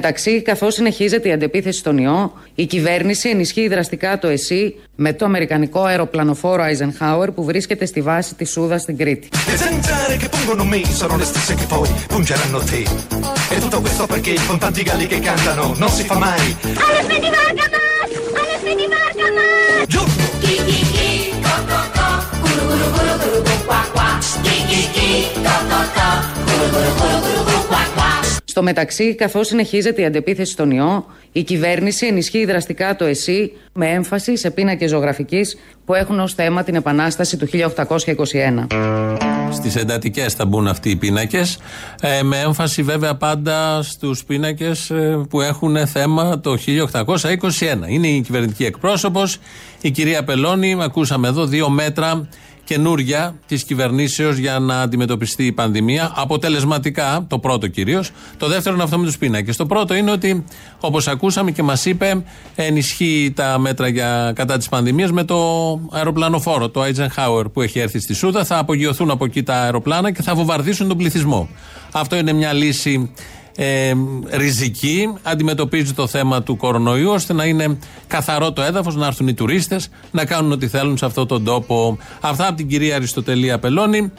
[0.00, 5.24] μεταξύ, καθώς συνεχίζεται η αντεπίθεση στον ιό, η κυβέρνηση ενισχύει δραστικά το ΕΣΥ με το
[5.24, 9.28] αμερικανικό αεροπλανοφόρο Eisenhower που βρίσκεται στη βάση της Σούδα στην Κρήτη.
[9.50, 12.82] Le zanzare che pungono me sono le stesse che poi pungeranno te.
[13.54, 16.44] E tutto questo perché con tanti galli che cantano non si fa mai.
[16.86, 18.08] Αλεσπίτι βάρκα μας!
[18.40, 19.86] Αλεσπίτι βάρκα μας!
[19.92, 20.24] Giorno!
[20.42, 21.08] Κι, κι, κι,
[21.44, 22.08] κο, κο, κο,
[22.42, 23.14] κουρου, κουρου, κουρου,
[27.24, 27.47] κουρου,
[28.50, 33.86] Στο μεταξύ, καθώς συνεχίζεται η αντεπίθεση στον ιό, η κυβέρνηση ενισχύει δραστικά το ΕΣΥ με
[33.88, 38.66] έμφαση σε πίνακες ζωγραφικής που έχουν ως θέμα την Επανάσταση του 1821.
[39.52, 41.58] Στις εντατικές θα μπουν αυτοί οι πίνακες.
[42.00, 44.92] Ε, με έμφαση βέβαια πάντα στους πίνακες
[45.28, 47.88] που έχουν θέμα το 1821.
[47.88, 49.38] Είναι η κυβερνητική εκπρόσωπος,
[49.80, 50.76] η κυρία Πελώνη.
[50.80, 52.28] Ακούσαμε εδώ δύο μέτρα
[52.68, 56.12] καινούρια της κυβερνήσεως για να αντιμετωπιστεί η πανδημία.
[56.14, 58.10] Αποτελεσματικά, το πρώτο κυρίως.
[58.36, 59.56] Το δεύτερο είναι αυτό με τους πίνακες.
[59.56, 60.44] Το πρώτο είναι ότι,
[60.80, 65.38] όπως ακούσαμε και μας είπε, ενισχύει τα μέτρα για, κατά της πανδημίας με το
[65.90, 68.44] αεροπλανοφόρο, το Eisenhower που έχει έρθει στη Σούδα.
[68.44, 71.48] Θα απογειωθούν από εκεί τα αεροπλάνα και θα βομβαρδίσουν τον πληθυσμό.
[71.92, 73.10] Αυτό είναι μια λύση
[73.60, 73.92] ε,
[74.30, 79.34] ριζική, αντιμετωπίζει το θέμα του κορονοϊού ώστε να είναι καθαρό το έδαφος, να έρθουν οι
[79.34, 81.98] τουρίστες, να κάνουν ό,τι θέλουν σε αυτόν τον τόπο.
[82.20, 84.12] Αυτά από την κυρία Αριστοτελία Πελώνη.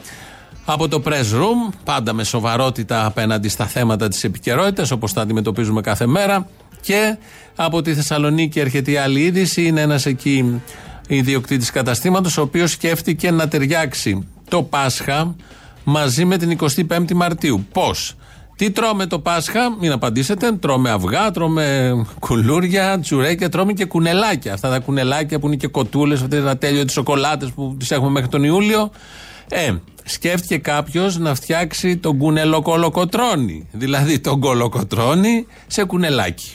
[0.64, 5.80] Από το press room, πάντα με σοβαρότητα απέναντι στα θέματα της επικαιρότητας, όπως τα αντιμετωπίζουμε
[5.80, 6.48] κάθε μέρα.
[6.80, 7.16] Και
[7.56, 9.66] από τη Θεσσαλονίκη έρχεται η άλλη είδηση.
[9.66, 10.62] Είναι ένας εκεί
[11.08, 15.34] ιδιοκτήτης καταστήματος, ο οποίος σκέφτηκε να ταιριάξει το Πάσχα
[15.84, 17.66] μαζί με την 25η Μαρτίου.
[17.72, 18.16] Πώς;
[18.60, 20.52] Τι τρώμε το Πάσχα, μην απαντήσετε.
[20.52, 24.52] Τρώμε αυγά, τρώμε κουλούρια, τσουρέκια, τρώμε και κουνελάκια.
[24.52, 28.10] Αυτά τα κουνελάκια που είναι και κοτούλες, αυτέ τα τέλειο τις σοκολάτες που τις έχουμε
[28.10, 28.90] μέχρι τον Ιούλιο.
[29.50, 29.72] Ε,
[30.04, 33.68] σκέφτηκε κάποιος να φτιάξει τον κουνελοκολοκοτρόνι.
[33.72, 36.54] Δηλαδή τον κολοκοτρόνι σε κουνελάκι.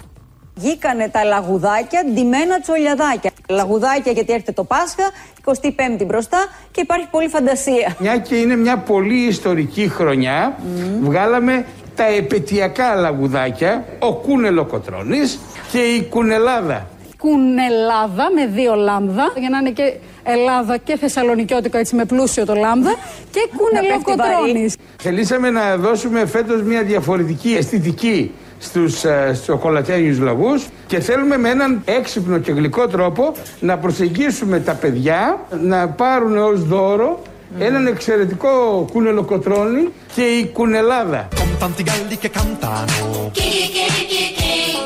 [0.56, 3.32] Βγήκανε τα λαγουδάκια ντυμένα τσολιαδάκια.
[3.50, 5.12] Λαγουδάκια γιατί έρχεται το Πάσχα,
[5.46, 6.38] 25η μπροστά
[6.72, 7.96] και υπάρχει πολλή φαντασία.
[8.00, 10.58] Μια και είναι μια πολύ ιστορική χρονιά,
[11.02, 15.40] βγάλαμε τα επαιτειακά λαγουδάκια, ο Κούνελο Κοτρώνης
[15.72, 16.88] και η Κουνελάδα.
[17.18, 22.54] Κουνελάδα με δύο λάμδα για να είναι και Ελλάδα και Θεσσαλονικιώτικο έτσι με πλούσιο το
[22.54, 22.96] λάμδα
[23.32, 24.76] και κουνελοκοτρώνης.
[25.02, 31.82] Θελήσαμε να δώσουμε φέτος μια διαφορετική αισθητική στους ε, σοκολατέριους λαγούς και θέλουμε με έναν
[31.86, 37.22] έξυπνο και γλυκό τρόπο να προσεγγίσουμε τα παιδιά να πάρουν ως δώρο
[37.60, 41.28] έναν εξαιρετικό κούνελο κοτρώνι και η κουνελάδα.
[41.58, 44.78] Con tanti galli che cantano, Κι, κι, κι, κι, κι.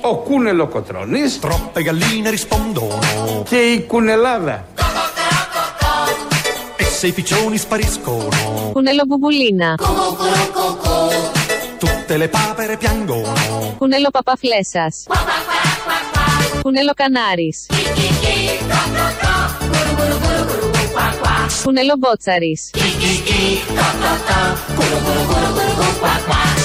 [0.00, 3.42] Ο κούνελο κοτρώνης troppe galline rispondono.
[3.48, 4.66] και η κουνελάδα.
[6.76, 9.74] E se i piccioni spariscono, Κουνέλο μπουμπουλίνα.
[9.76, 10.98] Κου, κουρου, κου, κου.
[11.78, 13.32] tutte le papere piangono.
[13.78, 15.04] Κουνέλο παπαφλέσας.
[15.08, 15.38] Κουα, κουα,
[21.68, 22.16] κουα.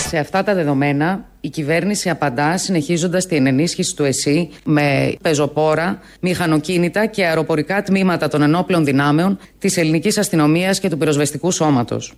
[0.07, 7.05] Σε αυτά τα δεδομένα, η κυβέρνηση απαντά συνεχίζοντας την ενίσχυση του ΕΣΥ με πεζοπόρα, μηχανοκίνητα
[7.05, 12.13] και αεροπορικά τμήματα των ενόπλων δυνάμεων της ελληνικής αστυνομίας και του πυροσβεστικού σώματος.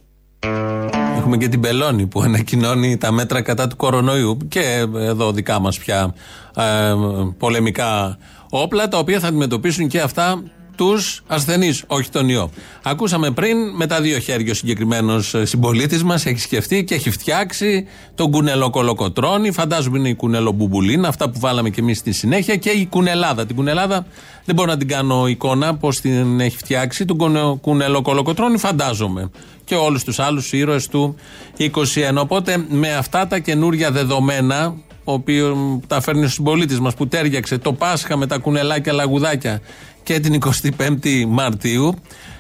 [1.17, 5.79] Έχουμε και την Πελώνη που ανακοινώνει τα μέτρα κατά του κορονοϊού και εδώ δικά μας
[5.79, 6.13] πια
[6.57, 6.93] ε,
[7.37, 8.17] πολεμικά
[8.49, 10.43] όπλα τα οποία θα αντιμετωπίσουν και αυτά
[10.75, 12.49] τους ασθενείς, όχι τον ιό.
[12.83, 17.87] Ακούσαμε πριν με τα δύο χέρια ο συγκεκριμένος συμπολίτης μας έχει σκεφτεί και έχει φτιάξει
[18.15, 19.51] τον κουνελό κολοκοτρόνι.
[19.51, 23.45] Φαντάζομαι είναι η κουνελό μπουμπουλίνα, αυτά που βάλαμε και εμείς στη συνέχεια και η κουνελάδα.
[23.45, 24.05] Την κουνελάδα
[24.45, 27.05] δεν μπορώ να την κάνω εικόνα πώς την έχει φτιάξει.
[27.05, 29.29] Τον κουνε- κουνελό κολοκοτρόνι φαντάζομαι.
[29.65, 31.15] Και όλους τους άλλους ήρωες του
[31.57, 32.21] 21.
[32.21, 37.57] Οπότε με αυτά τα καινούρια δεδομένα ο οποίο τα φέρνει ο συμπολίτης μας που τέριαξε
[37.57, 39.61] το Πάσχα με τα κουνελάκια λαγουδάκια
[40.05, 40.41] και την
[40.77, 41.95] 25η Μαρτίου.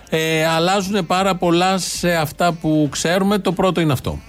[0.09, 3.37] Ε, αλλάζουν πάρα πολλά σε αυτά που ξέρουμε.
[3.37, 4.19] Το πρώτο είναι αυτό.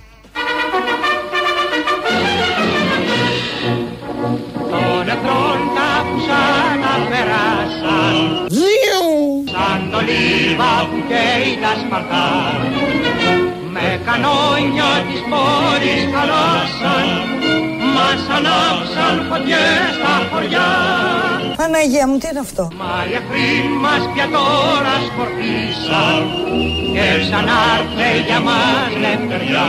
[4.71, 8.47] Των εχθρών τα πουσάνα περάσαν
[9.53, 12.29] Σαν το λίβα που καίει τα σπαρτά
[13.73, 17.46] Με κανόνια της πόλης καλάσαν
[18.07, 20.69] Μας ανάψαν φωτιές στα χωριά
[21.57, 23.49] Παναγία μου, τι είναι αυτό; Μα οι εχθροί
[23.85, 26.21] μας πια τώρα σκορπίσαν
[26.95, 29.67] Και ξανά έρθε για μας λευτεριά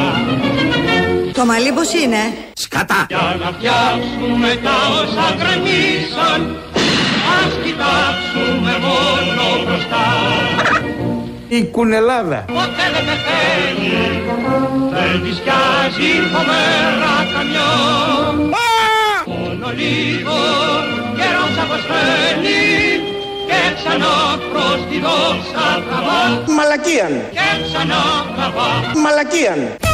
[1.38, 2.24] Το μαλλί πώς είναι;
[3.14, 6.40] Για να φτιάξουμε τα όσα γκρεμίσαν
[7.38, 10.06] Ας κοιτάξουμε μόνο μπροστά
[11.50, 12.46] Η κουνελάδα.
[12.48, 14.24] Ποτέ δεν πεθαίνει
[14.92, 17.72] Δεν της πιάζει φοβέρα καμιά
[19.26, 20.38] Μόνο λίγο
[21.18, 22.62] καιρός αποσβαίνει
[23.48, 24.16] Και ξανά
[24.52, 27.14] προς τη δόξα τραβά Μαλακίαν.
[27.32, 28.02] Και ξανά
[28.36, 28.70] τραβά
[29.04, 29.87] Μαλακίαν.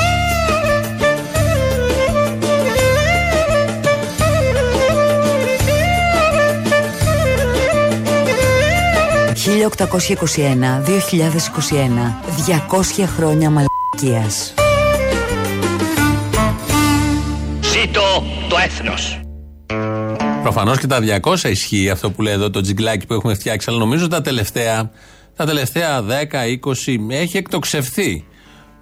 [9.70, 9.70] 1821-2021
[13.00, 14.54] 200 χρόνια μαλακίας
[17.62, 19.18] Ζήτω το έθνος
[20.44, 23.80] Προφανώς και τα 200 ισχύει αυτό που λέει εδώ το τζιγκλάκι που έχουμε φτιάξει, αλλά
[23.80, 24.92] νομίζω τα τελευταία,
[25.36, 26.06] τα τελευταία 10-20
[27.10, 28.26] έχει εκτοξευθεί.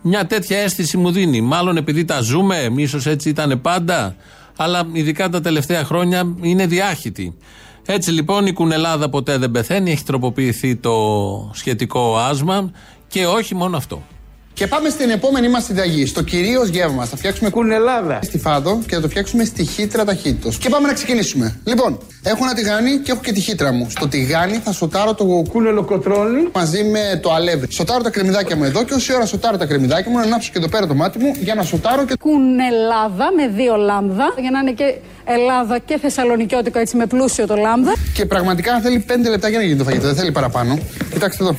[0.01, 1.42] Μια τέτοια αίσθηση μου δίνει.
[1.42, 4.16] Μάλλον επειδή τα ζούμε, ίσως έτσι ήταν πάντα,
[4.57, 7.38] αλλά ειδικά τα τελευταία χρόνια είναι διάχυτη.
[7.86, 12.72] Έτσι λοιπόν η κουνελάδα ποτέ δεν πεθαίνει, έχει τροποποιηθεί το σχετικό άσμα
[13.07, 14.04] και όχι μόνο αυτό.
[14.53, 17.06] Και πάμε στην επόμενη μας συνταγή, στο κυρίως γεύμα.
[17.06, 18.19] Θα φτιάξουμε Κουνελάδα.
[18.24, 20.57] στη φάδο και θα το φτιάξουμε στη χύτρα ταχύτητος.
[20.57, 21.59] Και πάμε να ξεκινήσουμε.
[21.63, 23.88] Λοιπόν, έχω ένα τηγάνι και έχω και τη χύτρα μου.
[23.89, 26.48] Στο τηγάνι θα σοτάρω το Κούνελο κοτρώνει.
[26.53, 27.71] μαζί με το αλεύρι.
[27.71, 30.57] Σοτάρω τα κρεμμυδάκια μου εδώ και όση ώρα σοτάρω τα κρεμμυδάκια μου, να ανάψω και
[30.57, 34.59] εδώ πέρα το μάτι μου για να σοτάρω και Κουνελάδα με δύο λάμδα, για να
[34.59, 34.95] είναι και
[35.25, 37.94] Ελλάδα και Θεσσαλονικιώτικο έτσι με πλούσιο το λάμδα.
[38.13, 40.80] Και πραγματικά θέλει 5 λεπτά για να γίνει το φαγητό, δεν θέλει παραπάνω.
[41.13, 41.56] Κοιτάξτε εδώ.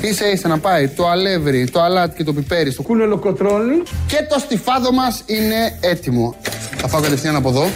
[0.00, 3.82] Ίσα ίσα να πάει το αλεύρι, το αλάτι και το πιπέρι στο Κούνελο κοτρώνει.
[4.06, 6.34] Και το στιφάδο μας είναι έτοιμο.
[6.76, 7.68] Θα πάω κατευθείαν από εδώ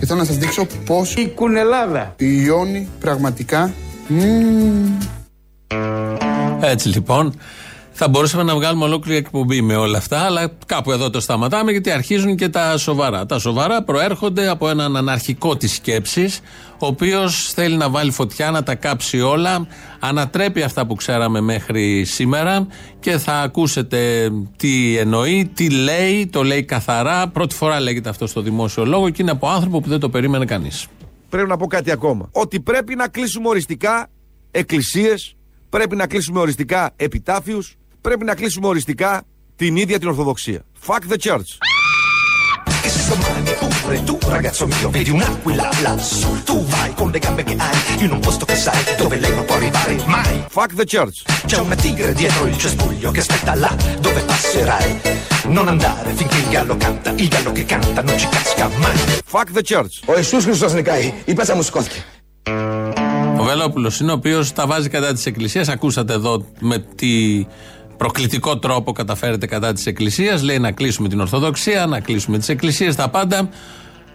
[0.00, 2.14] και θέλω να σας δείξω πώς Η κουνελάδα.
[2.18, 3.72] λιώνει πραγματικά.
[4.08, 4.98] Μμμ.
[6.60, 7.34] Έτσι λοιπόν,
[7.98, 11.90] θα μπορούσαμε να βγάλουμε ολόκληρη εκπομπή με όλα αυτά, αλλά κάπου εδώ το σταματάμε γιατί
[11.90, 13.26] αρχίζουν και τα σοβαρά.
[13.26, 16.40] Τα σοβαρά προέρχονται από έναν αναρχικό της σκέψης,
[16.78, 19.66] ο οποίος θέλει να βάλει φωτιά, να τα κάψει όλα,
[20.00, 22.66] ανατρέπει αυτά που ξέραμε μέχρι σήμερα
[23.00, 27.28] και θα ακούσετε τι εννοεί, τι λέει, το λέει καθαρά.
[27.28, 30.44] Πρώτη φορά λέγεται αυτό στο δημόσιο λόγο και είναι από άνθρωπο που δεν το περίμενε
[30.44, 30.86] κανείς.
[31.28, 32.28] πρέπει να πω κάτι ακόμα.
[32.32, 34.08] Ότι πρέπει να κλείσουμε οριστικά
[34.50, 35.36] εκκλησίες,
[35.68, 39.22] πρέπει να κλείσουμε οριστικά επιτάφιους, πρέπει να κλείσουμε οριστικά
[39.56, 40.64] την ίδια την Ορθοδοξία.
[40.86, 41.58] Fuck the church.
[50.50, 51.16] Fuck the church.
[59.32, 59.94] Fuck the church.
[60.06, 60.44] Ο Ιησούς
[64.00, 64.20] είναι ο
[64.54, 65.68] τα βάζει κατά της εκκλησίας.
[65.68, 67.44] Ακούσατε εδώ με τι...
[67.44, 67.46] Τη
[67.96, 70.42] προκλητικό τρόπο καταφέρεται κατά της Εκκλησίας.
[70.42, 73.48] Λέει να κλείσουμε την Ορθοδοξία, να κλείσουμε τις Εκκλησίες, τα πάντα.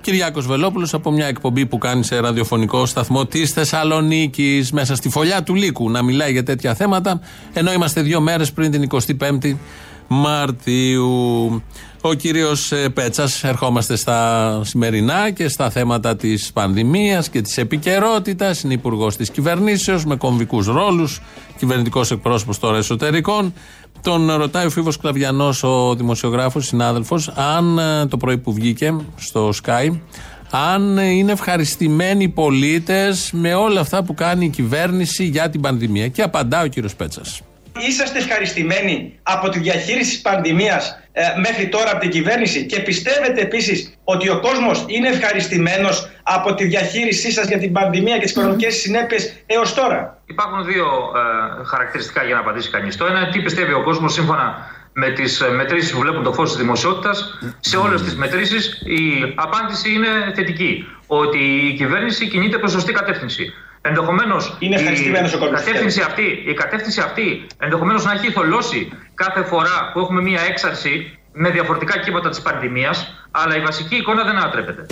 [0.01, 5.43] Κυριάκος Βελόπουλος από μια εκπομπή που κάνει σε ραδιοφωνικό σταθμό της Θεσσαλονίκης, μέσα στη φωλιά
[5.43, 7.19] του Λύκου, να μιλάει για τέτοια θέματα,
[7.53, 8.89] ενώ είμαστε δύο μέρες πριν την
[9.19, 9.55] 25η
[10.07, 11.63] Μαρτίου.
[12.03, 18.63] Ο κύριος Πέτσας, ερχόμαστε στα σημερινά και στα θέματα της πανδημίας και της επικαιρότητας.
[18.63, 21.21] Είναι υπουργός της κυβερνήσεως με κομβικούς ρόλους,
[21.57, 23.53] κυβερνητικός εκπρόσωπος τώρα εσωτερικών.
[24.01, 29.49] Τον ρωτάει ο Φίβος Κλαβιανός, ο δημοσιογράφος, συνάδελφος, αν ε, το πρωί που βγήκε στο
[29.63, 29.99] Sky,
[30.51, 35.61] αν ε, είναι ευχαριστημένοι οι πολίτες με όλα αυτά που κάνει η κυβέρνηση για την
[35.61, 36.07] πανδημία.
[36.07, 37.41] Και απαντά ο κύριος Πέτσας.
[37.87, 43.41] Είσαστε ευχαριστημένοι από τη διαχείριση της πανδημίας ε, μέχρι τώρα από την κυβέρνηση; Και πιστεύετε
[43.41, 48.31] επίσης ότι ο κόσμος είναι ευχαριστημένος από τη διαχείρισή σας για την πανδημία και τις
[48.31, 52.97] οικονομικές συνέπειες έως τώρα; Υπάρχουν δύο ε, χαρακτηριστικά για να απαντήσει κανείς.
[52.97, 54.45] Το ένα είναι τι πιστεύει ο κόσμος σύμφωνα
[54.93, 57.39] με τις μετρήσεις που βλέπουν το φως της δημοσιότητας.
[57.59, 60.87] Σε όλες τις μετρήσεις η απάντηση είναι θετική.
[61.07, 63.53] Ότι η κυβέρνηση κινείται προς σωστή κατεύθυνση.
[63.81, 68.91] Ενδεχομένως Είναι ευχαριστημένος ο κόσμος, η κατεύθυνση αυτή, η κατεύθυνση αυτή ενδεχομένως να έχει θολώσει
[69.13, 74.23] κάθε φορά που έχουμε μία έξαρση με διαφορετικά κύματα της πανδημίας, αλλά η βασική εικόνα
[74.23, 74.85] δεν ανατρέπεται.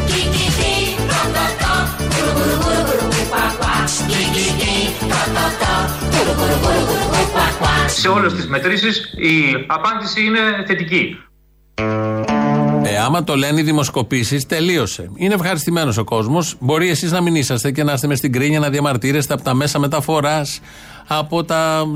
[7.87, 11.17] Σε όλες τις μετρήσεις η απάντηση είναι θετική.
[12.83, 15.09] Ε, άμα το λένε οι δημοσκοπήσεις, τελείωσε.
[15.15, 16.55] Είναι ευχαριστημένος ο κόσμος.
[16.59, 19.53] Μπορεί εσείς να μην είσαστε και να είστε μες στην κρίνια να διαμαρτύρεστε από τα
[19.53, 20.59] μέσα μεταφοράς,
[21.07, 21.45] από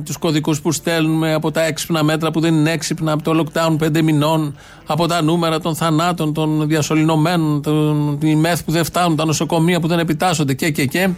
[0.03, 3.75] τους κωδικούς που στέλνουμε, από τα έξυπνα μέτρα που δεν είναι έξυπνα, από το lockdown
[3.77, 9.15] πέντε μηνών, από τα νούμερα των θανάτων, των διασωληνωμένων, των οι μεθ που δεν φτάνουν,
[9.15, 11.09] τα νοσοκομεία που δεν επιτάσσονται και και και.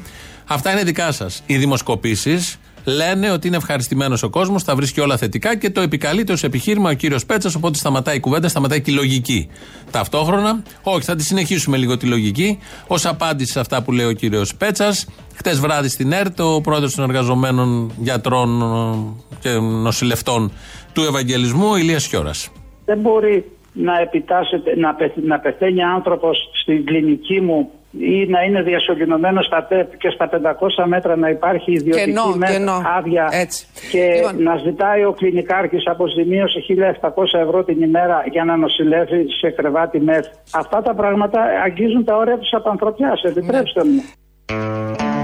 [0.47, 1.41] Αυτά είναι δικά σας.
[1.45, 6.31] Οι δημοσκοπήσεις Λένε ότι είναι ευχαριστημένος ο κόσμος, τα βρίσκει όλα θετικά και το επικαλείται
[6.33, 7.55] ως επιχείρημα ο κύριος Πέτσας.
[7.55, 9.49] Οπότε σταματάει η κουβέντα, σταματάει και η λογική.
[9.91, 12.59] Ταυτόχρονα, όχι, θα τη συνεχίσουμε λίγο τη λογική.
[12.87, 16.95] Ω απάντηση σε αυτά που λέει ο κύριος Πέτσας, χτες βράδυ στην ΕΡΤ, ο πρόεδρος
[16.95, 20.51] των εργαζομένων γιατρών ε, και νοσηλευτών
[20.93, 22.49] του Ευαγγελισμού, ο Ηλίας Χιώρας.
[22.85, 28.61] Δεν μπορεί να επιτάσσεται, να, πε- να πεθαίνει άνθρωπος στην κλινική μου ή να είναι
[28.61, 32.81] διασωληνωμένο στα ΤΕΠ και στα 500 μέτρα να υπάρχει ιδιωτική Κενό, μέτρα κενό.
[32.97, 33.65] άδεια Έτσι.
[33.91, 34.43] και Λοιπόν.
[34.43, 37.09] να ζητάει ο κλινικάρχης αποζημίωση 1.700
[37.43, 40.25] ευρώ την ημέρα για να νοσηλεύει σε κρεβάτι μεθ.
[40.51, 44.03] Αυτά τα πράγματα αγγίζουν τα όρια της απανθρωπιάς, επιτρέψτε μου.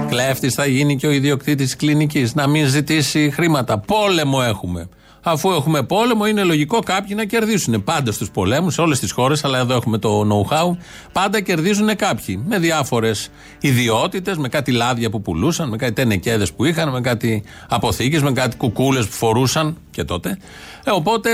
[0.10, 2.36] Κλέφτης θα γίνει και ο ιδιοκτήτης τη κλινικής.
[2.36, 3.80] Να μην ζητήσει χρήματα.
[3.80, 4.90] Πόλεμο έχουμε.
[5.24, 7.84] Αφού έχουμε πόλεμο, είναι λογικό κάποιοι να κερδίσουν.
[7.84, 10.78] Πάντα στους πολέμους, σε όλες τις χώρες, αλλά εδώ έχουμε το know-how.
[11.12, 12.44] Πάντα κερδίζουν κάποιοι.
[12.48, 17.44] Με διάφορες ιδιότητες, με κάτι λάδια που πουλούσαν, με κάτι τενεκέδες που είχαν, με κάτι
[17.70, 20.38] αποθήκες, με κάτι κουκούλες που φορούσαν και τότε.
[20.84, 21.30] Ε, οπότε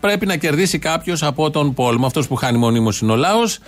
[0.00, 2.06] πρέπει να κερδίσει κάποιος από τον πόλεμο.
[2.06, 3.58] Αυτός που χάνει μονίμως είναι ο λαός,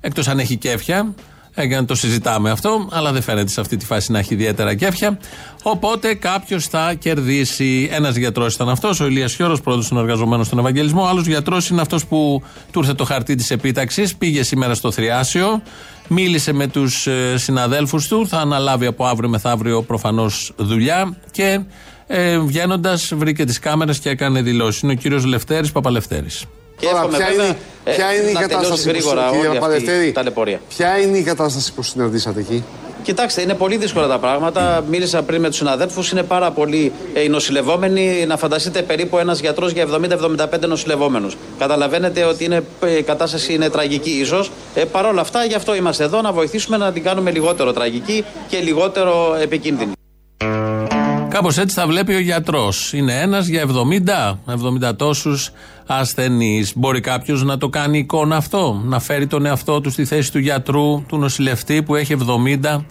[0.00, 1.14] εκτός αν έχει κέφια.
[1.58, 4.34] Ε, για να το συζητάμε αυτό, αλλά δεν φαίνεται σε αυτή τη φάση να έχει
[4.34, 5.18] ιδιαίτερα κέφια.
[5.62, 7.88] Οπότε κάποιος θα κερδίσει.
[7.92, 11.02] Ένας γιατρός ήταν αυτός, ο Ηλίας Χιώρος, πρώτος των εργαζομένων στον Ευαγγελισμό.
[11.02, 14.90] Ο άλλος γιατρός είναι αυτός που του ήρθε το χαρτί της επίταξης, πήγε σήμερα στο
[14.90, 15.62] Θριάσιο,
[16.08, 21.60] μίλησε με τους συναδέλφους του, θα αναλάβει από αύριο μεθαύριο προφανώς δουλειά και
[22.06, 24.80] ε, βγαίνοντας βρήκε τις κάμερες και έκανε δηλώσεις.
[24.80, 26.44] Είναι ο κύριος Λευτέρης Παπαλευτέρης.
[26.78, 29.22] Και Τώρα, εύχομαι ποια βέβαια, είναι, ε, ποια είναι η να τελειώσει κατάσταση που, γρήγορα
[29.22, 30.60] κύριε όλη αυτή Παπαδευτέρη, η ταλαιπωρία.
[30.68, 32.64] ποια είναι η κατάσταση που συναντήσατε εκεί;
[33.02, 34.84] Κοιτάξτε, είναι πολύ δύσκολα τα πράγματα.
[34.88, 36.10] Μίλησα πριν με τους συναδέλφους.
[36.10, 38.24] Είναι πάρα πολλοί ε, οι νοσηλευόμενοι.
[38.26, 41.36] Να φανταστείτε περίπου ένας γιατρός για 70-75 νοσηλευόμενους.
[41.58, 44.50] Καταλαβαίνετε ότι είναι, ε, η κατάσταση είναι τραγική, ίσως.
[44.74, 48.24] Ε, Παρ' όλα αυτά, γι' αυτό είμαστε εδώ να βοηθήσουμε να την κάνουμε λιγότερο τραγική
[48.48, 49.92] και λιγότερο επικίνδυνη.
[51.36, 52.92] Κάπως έτσι θα βλέπει ο γιατρός.
[52.92, 54.38] Είναι ένας για 70,
[54.90, 55.50] 70 τόσους
[55.86, 56.72] ασθενείς.
[56.76, 60.38] Μπορεί κάποιος να το κάνει εικόνα αυτό, να φέρει τον εαυτό του στη θέση του
[60.38, 62.84] γιατρού, του νοσηλευτή που έχει 70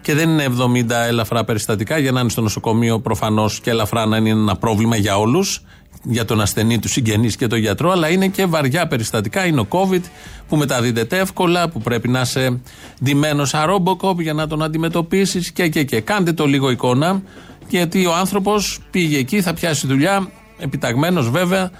[0.00, 4.16] και δεν είναι 70 ελαφρά περιστατικά για να είναι στο νοσοκομείο προφανώς και ελαφρά να
[4.16, 5.62] είναι ένα πρόβλημα για όλους,
[6.02, 9.46] για τον ασθενή, του συγγενείς και τον γιατρό, αλλά είναι και βαριά περιστατικά.
[9.46, 10.02] Είναι ο COVID
[10.48, 12.60] που μεταδίδεται εύκολα, που πρέπει να είσαι
[13.04, 16.00] ντυμένος αρόμποκοπ για να τον αντιμετωπίσεις και, και, και.
[16.00, 17.22] Κάντε το λίγο εικόνα,
[17.76, 21.70] γιατί ο άνθρωπος πήγε εκεί, θα πιάσει δουλειά, επιταγμένος βέβαια,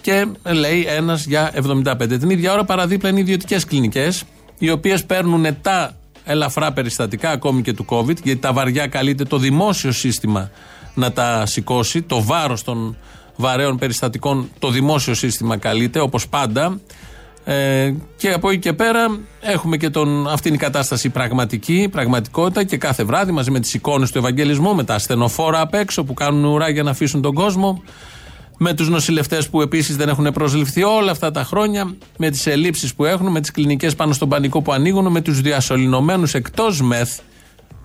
[0.00, 2.18] και λέει ένας για 75.
[2.18, 4.24] Την ίδια ώρα παραδίπλα είναι ιδιωτικές κλινικές,
[4.58, 9.38] οι οποίες παίρνουν τα ελαφρά περιστατικά ακόμη και του COVID, γιατί τα βαριά καλείται το
[9.38, 10.50] δημόσιο σύστημα
[10.94, 12.02] να τα σηκώσει.
[12.02, 12.96] Το βάρος των
[13.36, 16.80] βαρέων περιστατικών το δημόσιο σύστημα καλείται, όπως πάντα.
[17.50, 22.64] Ε, και από εκεί και πέρα έχουμε και τον, αυτή είναι η κατάσταση πραγματική, πραγματικότητα
[22.64, 26.14] και κάθε βράδυ μαζί με τις εικόνες του Ευαγγελισμού, με τα ασθενοφόρα απ' έξω που
[26.14, 27.82] κάνουν ουρά για να αφήσουν τον κόσμο,
[28.58, 32.94] με τους νοσηλευτές που επίσης δεν έχουν προσληφθεί όλα αυτά τα χρόνια, με τις ελλείψεις
[32.94, 37.18] που έχουν, με τις κλινικές πάνω στον πανικό που ανοίγουν, με τους διασωληνωμένους εκτός μεθ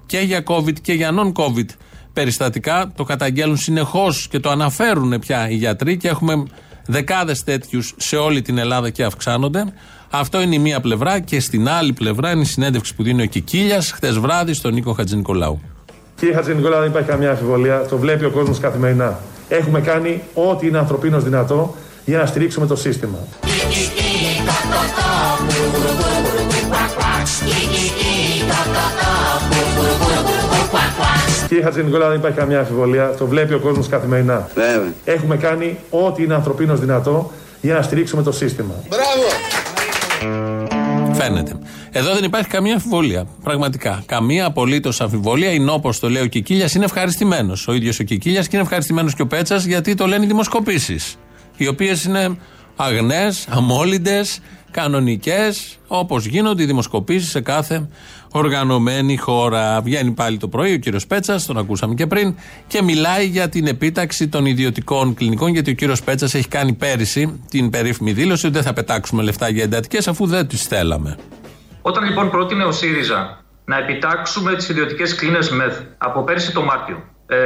[0.06, 1.68] και για COVID και για non-COVID
[2.14, 2.92] περιστατικά.
[2.96, 6.46] Το καταγγέλνουν συνεχώς και το αναφέρουν πια οι γιατροί και έχουμε
[6.86, 9.74] δεκάδες τέτοιους σε όλη την Ελλάδα και αυξάνονται.
[10.10, 13.26] Αυτό είναι η μία πλευρά και στην άλλη πλευρά είναι η συνέντευξη που δίνει ο
[13.26, 15.62] Κικίλιας χτες βράδυ στον Νίκο Χατζηνικολάου.
[16.16, 17.86] Κύριε Χατζηνικόλα, δεν υπάρχει καμία αμφιβολία.
[17.86, 19.20] Το βλέπει ο κόσμος καθημερινά.
[19.50, 21.76] Έχουμε κάνει ό,τι είναι ανθρωπίνως δυνατό
[22.06, 23.18] για να στηρίξουμε το σύστημα.
[31.54, 33.16] Κύριε Χατζηνικόλα, δεν υπάρχει καμία αμφιβολία.
[33.18, 34.50] Το βλέπει ο κόσμος καθημερινά.
[35.06, 37.32] Έχουμε κάνει ό,τι είναι ανθρωπίνως δυνατό
[37.62, 38.74] για να στηρίξουμε το σύστημα.
[41.14, 41.52] Φαίνεται.
[41.92, 43.28] Εδώ δεν υπάρχει καμία αμφιβολία.
[43.44, 44.04] Πραγματικά.
[44.06, 45.52] Καμία απολύτως αμφιβολία.
[45.52, 47.68] Είναι όπω το λέει ο Κικίλιας, είναι ευχαριστημένος.
[47.68, 51.16] Ο ίδιος ο Κικίλιας και είναι ευχαριστημένος και ο Πέτσας γιατί το λένε οι δημοσκοπήσεις.
[51.58, 52.38] Οι οποίες είναι
[52.76, 54.40] αγνές, αμόλυντες,
[54.72, 57.88] κανονικές, όπως γίνονται οι δημοσκοπήσεις σε κάθε
[58.36, 59.82] οργανωμένη χώρα.
[59.82, 62.36] Βγαίνει πάλι το πρωί ο κύριος Πέτσας, τον ακούσαμε και πριν,
[62.68, 67.42] και μιλάει για την επίταξη των ιδιωτικών κλινικών, γιατί ο κύριος Πέτσας έχει κάνει πέρυσι
[67.50, 71.18] την περίφημη δήλωση ότι δεν θα πετάξουμε λεφτά για εντατικές αφού δεν τις θέλαμε.
[71.82, 77.04] Όταν λοιπόν πρότεινε ο ΣΥΡΙΖΑ να επιτάξουμε τις ιδιωτικές κλίνες ΜΕΘ από πέρσι το Μάρτιο,
[77.28, 77.38] ε,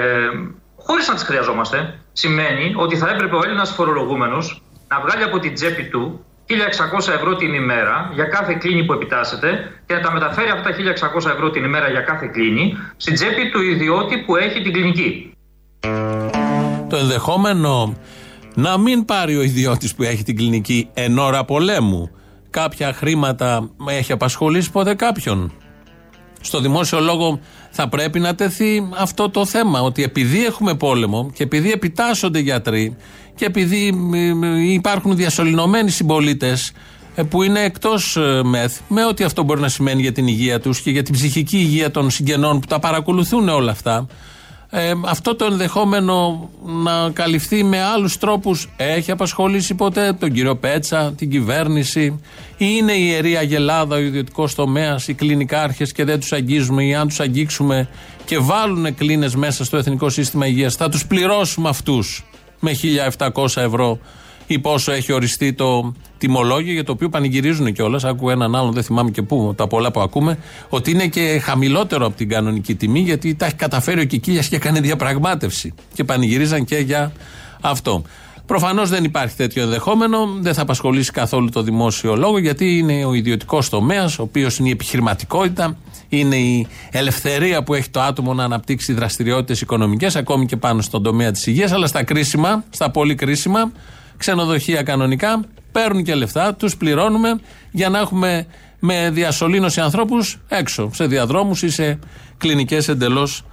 [0.77, 5.53] χωρίς να τις χρειαζόμαστε, σημαίνει ότι θα έπρεπε ο Έλληνας φορολογούμενος να βγάλει από την
[5.53, 10.49] τσέπη του 1.600 ευρώ την ημέρα για κάθε κλίνη που επιτάσσεται και να τα μεταφέρει
[10.49, 10.75] αυτά τα
[11.25, 15.31] 1.600 ευρώ την ημέρα για κάθε κλίνη στην τσέπη του ιδιώτη που έχει την κλινική.
[16.89, 17.97] Το ενδεχόμενο
[18.55, 22.11] να μην πάρει ο ιδιώτης που έχει την κλινική εν ώρα πολέμου
[22.49, 25.53] κάποια χρήματα έχει απασχολήσει ποτέ κάποιον.
[26.41, 27.39] Στο δημόσιο λόγο
[27.71, 29.81] θα πρέπει να τεθεί αυτό το θέμα.
[29.81, 32.95] Ότι επειδή έχουμε πόλεμο και επειδή επιτάσσονται γιατροί
[33.37, 36.71] και επειδή μ, μ, υπάρχουν διασωληνωμένοι συμπολίτες
[37.29, 40.91] που είναι εκτός μεθ, με ό,τι αυτό μπορεί να σημαίνει για την υγεία τους και
[40.91, 44.07] για την ψυχική υγεία των συγγενών που τα παρακολουθούν όλα αυτά.
[44.69, 46.49] Ε, αυτό το ενδεχόμενο
[46.83, 52.19] να καλυφθεί με άλλους τρόπους έχει απασχολήσει ποτέ τον κύριο Πέτσα, την κυβέρνηση;
[52.57, 56.95] Ή είναι η ιερή αγελάδα, ο ιδιωτικός τομέας, οι κλινικάρχες και δεν τους αγγίζουμε; Ή
[56.95, 57.87] αν τους αγγίξουμε
[58.25, 62.26] και βάλουν κλίνες μέσα στο Εθνικό Σύστημα Υγείας θα τους πληρώσουμε αυτούς;
[62.59, 62.71] Με
[63.17, 63.99] 1.700 ευρώ
[64.47, 68.03] ή πόσο έχει οριστεί το τιμολόγιο για το οποίο πανηγυρίζουν κιόλας.
[68.03, 70.37] Άκουγα έναν άλλον, δεν θυμάμαι και πού, τα πολλά που ακούμε,
[70.69, 74.55] ότι είναι και χαμηλότερο από την κανονική τιμή γιατί τα έχει καταφέρει ο Κικίλιας και
[74.55, 75.73] έκανε διαπραγμάτευση.
[75.93, 77.11] Και πανηγυρίζαν και για
[77.61, 78.03] αυτό.
[78.47, 83.13] Προφανώς δεν υπάρχει τέτοιο ενδεχόμενο, δεν θα απασχολήσει καθόλου το δημόσιο λόγο γιατί είναι ο
[83.13, 85.77] ιδιωτικός τομέας, ο οποίος είναι η επιχειρηματικότητα,
[86.09, 91.03] είναι η ελευθερία που έχει το άτομο να αναπτύξει δραστηριότητες οικονομικές, ακόμη και πάνω στον
[91.03, 93.71] τομέα της υγείας, αλλά στα κρίσιμα, στα πολύ κρίσιμα,
[94.17, 97.39] ξενοδοχεία κανονικά, παίρνουν και λεφτά, τους πληρώνουμε
[97.71, 98.45] για να έχουμε
[98.79, 101.99] με διασωλήνωση ανθρώπους έξω, σε διαδρόμους ή σε
[102.37, 103.43] κλινικές εντελώς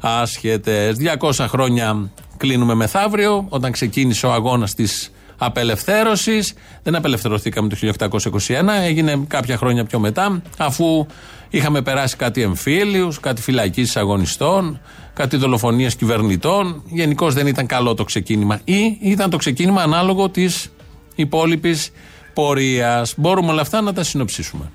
[0.00, 0.96] άσχετες.
[0.96, 6.54] 200 χρόνια κλείνουμε μεθαύριο, όταν ξεκίνησε ο αγώνας της απελευθέρωσης.
[6.82, 11.06] Δεν απελευθερωθήκαμε το 1821, έγινε κάποια χρόνια πιο μετά, αφού
[11.48, 14.80] είχαμε περάσει κάτι εμφύλιους, κάτι φυλακίσεις αγωνιστών,
[15.14, 16.82] κάτι δολοφονίες κυβερνητών.
[16.86, 18.60] Γενικώς δεν ήταν καλό το ξεκίνημα.
[18.64, 20.72] Ή ήταν το ξεκίνημα ανάλογο της
[21.14, 21.90] υπόλοιπης
[22.34, 23.14] πορείας.
[23.16, 24.70] Μπορούμε όλα αυτά να τα συνοψίσουμε.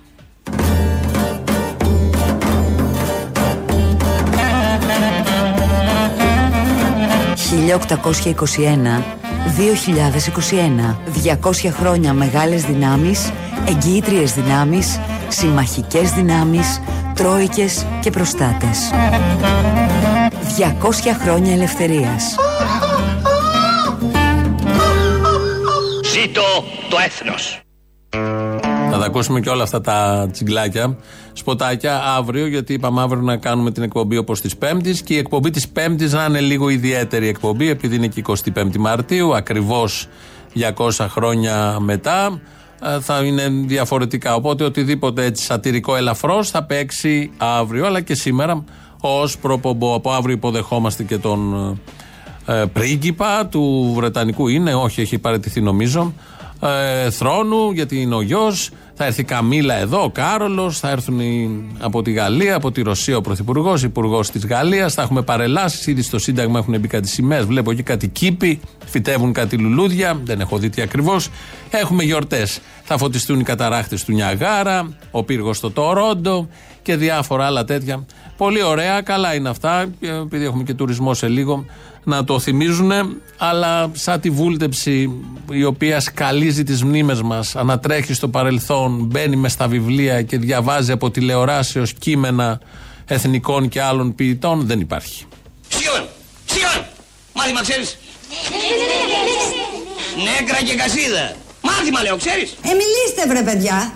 [7.53, 9.03] 1821
[9.57, 13.31] 2021 200 χρόνια μεγάλες δυνάμεις,
[13.67, 16.81] εγγυήτριες δυνάμεις, συμμαχικές δυνάμεις,
[17.15, 18.91] τρόικες και προστάτες.
[20.57, 22.35] 200 χρόνια ελευθερίας.
[26.03, 26.43] Ζήτω
[26.89, 27.63] το έθνος.
[29.13, 30.97] Θα τα ακούσουμε και όλα αυτά τα τσιγκλάκια,
[31.33, 35.49] σποτάκια αύριο, γιατί είπαμε αύριο να κάνουμε την εκπομπή όπως της Πέμπτης και η εκπομπή
[35.49, 40.07] της Πέμπτης να είναι λίγο ιδιαίτερη εκπομπή, επειδή είναι και 25η Μαρτίου, ακριβώς
[40.53, 42.41] 200 χρόνια μετά.
[42.83, 44.35] ε, Θα είναι διαφορετικά.
[44.35, 48.63] Οπότε οτιδήποτε έτσι σατυρικό ελαφρώς θα παίξει αύριο, αλλά και σήμερα
[49.01, 49.95] ως προπομπό.
[49.95, 51.53] Από αύριο υποδεχόμαστε και τον
[52.45, 56.13] ε, πρίγκιπα του Βρετανικού είναι, όχι, έχει παραιτηθεί νομίζω
[56.63, 58.69] ε, θρόνου, γιατί είναι ο γιος.
[59.03, 60.79] Θα έρθει η Καμίλα εδώ, ο Κάρολος.
[60.79, 64.93] Θα έρθουν οι, από τη Γαλλία, από τη Ρωσία ο Πρωθυπουργός, Υπουργός της Γαλλίας.
[64.93, 65.87] Θα έχουμε παρελάσεις.
[65.87, 67.45] Ήδη στο Σύνταγμα έχουν μπει κάτι σημαίες.
[67.45, 68.59] Βλέπω εκεί κάτι κήποι.
[68.85, 70.19] Φυτεύουν κάτι λουλούδια.
[70.23, 71.29] Δεν έχω δει τι ακριβώς.
[71.69, 72.59] Έχουμε γιορτές.
[72.83, 76.47] Θα φωτιστούν οι καταράχτες του Νιαγάρα, ο πύργος στο Τορόντο
[76.81, 78.05] και διάφορα άλλα τέτοια.
[78.37, 79.85] Πολύ ωραία, καλά είναι αυτά.
[79.99, 81.65] ε, Επειδή έχουμε και τουρισμό σε λίγο,
[82.03, 82.91] να το θυμίζουν,
[83.37, 85.11] αλλά σαν τη βούλτεψη
[85.51, 90.91] η οποία σκαλίζει τις μνήμες μας, ανατρέχει στο παρελθόν, μπαίνει μες στα βιβλία και διαβάζει
[90.91, 92.59] από τηλεοράσεως κείμενα
[93.05, 95.25] εθνικών και άλλων ποιητών, δεν υπάρχει.
[95.67, 96.07] Σιόν!
[96.45, 96.85] Σιόν!
[97.33, 97.97] Μάθημα ξέρεις;
[100.23, 101.35] Νέκρα και κασίδα.
[101.61, 103.93] Μάθημα λέω, ξέρεις; Ε, μιλήστε βρε παιδιά.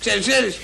[0.00, 0.58] Ξέρεις, ξέρεις.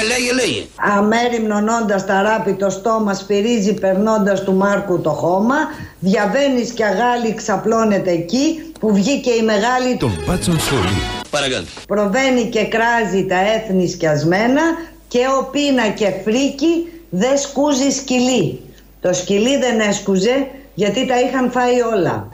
[0.00, 0.66] Ε, λέγε, λέγε.
[0.76, 5.56] Αμέριμνον όντας τα ράπη το στόμα σφυρίζει περνώντας του Μάρκου το χώμα
[6.00, 11.02] Διαβαίνεις και αγάλη ξαπλώνεται εκεί που βγήκε η μεγάλη Τον Πάτσον Σχολή.
[11.30, 11.64] Παρακάτω.
[11.86, 14.62] Προβαίνει και κράζει τα έθνη σκιασμένα
[15.08, 18.60] και ο πίνα και φρίκι δεν σκούζει σκυλί
[19.00, 22.28] Το σκυλί δεν έσκουζε γιατί τα είχαν φάει όλα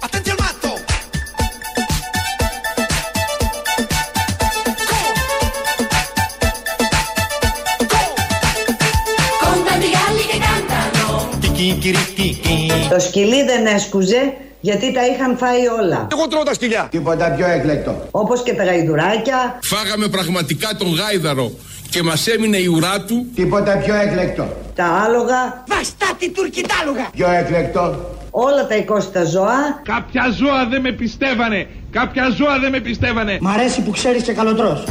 [12.90, 16.88] Το σκυλί δεν έσκουζε γιατί τα είχαν φάει όλα Εγώ τρώω τα σκυλιά.
[16.90, 21.52] Τίποτα πιο έκλεκτο Όπως και τα γαϊδουράκια Φάγαμε πραγματικά τον γάιδαρο
[21.94, 23.26] και μας έμεινε η ουρά του.
[23.34, 24.48] Τίποτα πιο έκλεκτο.
[24.74, 25.64] Τα άλογα.
[25.68, 27.08] Βαστάτη τουρκιτάλογα.
[27.12, 28.10] Πιο έκλεκτο.
[28.30, 29.80] Όλα τα οικόσιτα ζώα.
[29.82, 31.68] Κάποια ζώα δεν με πιστεύανε.
[31.90, 33.38] Κάποια ζώα δεν με πιστεύανε.
[33.40, 34.84] Μ' αρέσει που ξέρεις και καλοτρός.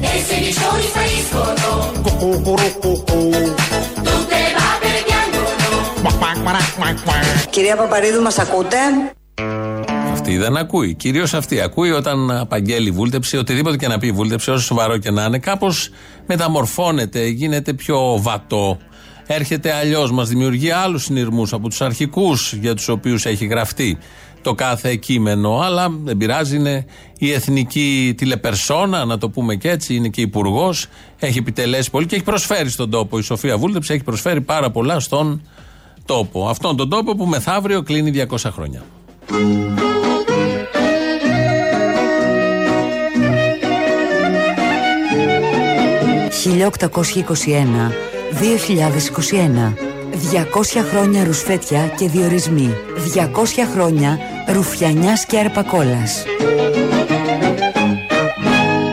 [0.00, 0.08] Troppe galline rispondono.
[0.08, 1.92] E i sedicioni spariscono.
[4.06, 5.48] Tutte le papere piangono.
[7.50, 8.76] Κυρία Παπαρίδου μας ακούτε;
[10.12, 10.94] Αυτή δεν ακούει.
[10.94, 15.24] Κυρίως αυτή ακούει όταν απαγγέλει βούλτεψη, οτιδήποτε και να πει βούλτεψη, όσο σοβαρό και να
[15.24, 15.90] είναι, κάπως
[16.26, 18.78] μεταμορφώνεται, γίνεται πιο βατό.
[19.26, 23.98] Έρχεται αλλιώς, μας δημιουργεί άλλους συνειρμούς από τους αρχικούς για τους οποίους έχει γραφτεί.
[24.42, 25.58] Το κάθε κείμενο.
[25.58, 26.86] Αλλά δεν πειράζει, είναι
[27.18, 30.86] η εθνική τηλεπερσόνα, να το πούμε και έτσι, είναι και υπουργός.
[31.18, 33.18] Έχει επιτελέσει πολύ και έχει προσφέρει στον τόπο.
[33.18, 35.42] Η Σοφία Βούλτεψη έχει προσφέρει πάρα πολλά στον
[36.04, 36.48] τόπο.
[36.48, 38.82] Αυτόν τον τόπο που μεθαύριο κλείνει 200 χρόνια.
[46.40, 47.92] 1821
[48.40, 52.74] 2021 200 χρόνια ρουσφέτια και διορισμοί
[53.14, 53.26] 200
[53.72, 54.18] χρόνια
[54.52, 56.24] ρουφιανιάς και αρπακόλας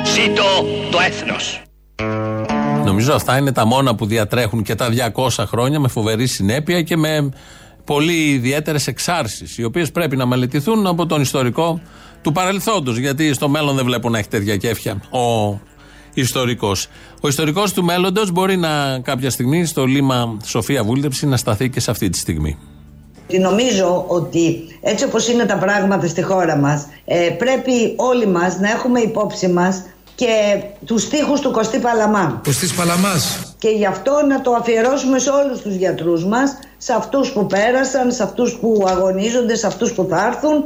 [0.06, 0.44] Ζήτω
[0.92, 1.62] το έθνος.
[2.86, 6.98] Νομίζω αυτά είναι τα μόνα που διατρέχουν και τα 200 χρόνια με φοβερή συνέπεια και
[6.98, 7.30] με
[7.84, 11.82] πολύ ιδιαίτερες εξάρσεις, οι οποίες πρέπει να μελετηθούν από τον ιστορικό
[12.22, 12.98] του παρελθόντος.
[12.98, 15.60] Γιατί στο μέλλον δεν βλέπω να έχει τέτοια κέφια ο
[16.22, 16.88] ιστορικός.
[17.22, 21.80] Ο ιστορικός του μέλλοντος μπορεί να κάποια στιγμή στο λίμα Σοφία Βούλτεψη να σταθεί και
[21.80, 22.58] σε αυτή τη στιγμή.
[23.28, 28.60] Και νομίζω ότι έτσι όπως είναι τα πράγματα στη χώρα μας ε, πρέπει όλοι μας
[28.60, 29.84] να έχουμε υπόψη μας
[30.16, 32.42] και τους στίχους του Κωστή Παλαμά.
[32.44, 33.54] Κωστής Παλαμάς.
[33.58, 38.12] Και γι' αυτό να το αφιερώσουμε σε όλους τους γιατρούς μας, σε αυτούς που πέρασαν,
[38.12, 40.64] σε αυτούς που αγωνίζονται, σε αυτούς που θα έρθουν.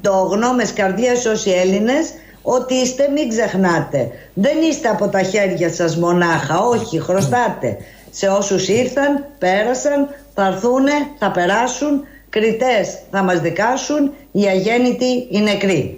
[0.00, 2.06] Το γνώμες καρδίας όσοι Έλληνες,
[2.46, 4.10] ότι είστε μην ξεχνάτε.
[4.34, 7.76] Δεν είστε από τα χέρια σας μονάχα, όχι, χρωστάτε.
[8.10, 15.40] Σε όσους ήρθαν, πέρασαν, θα έρθουνε, θα περάσουν, κριτές θα μας δικάσουν, οι αγέννητοι, οι
[15.40, 15.96] νεκροί.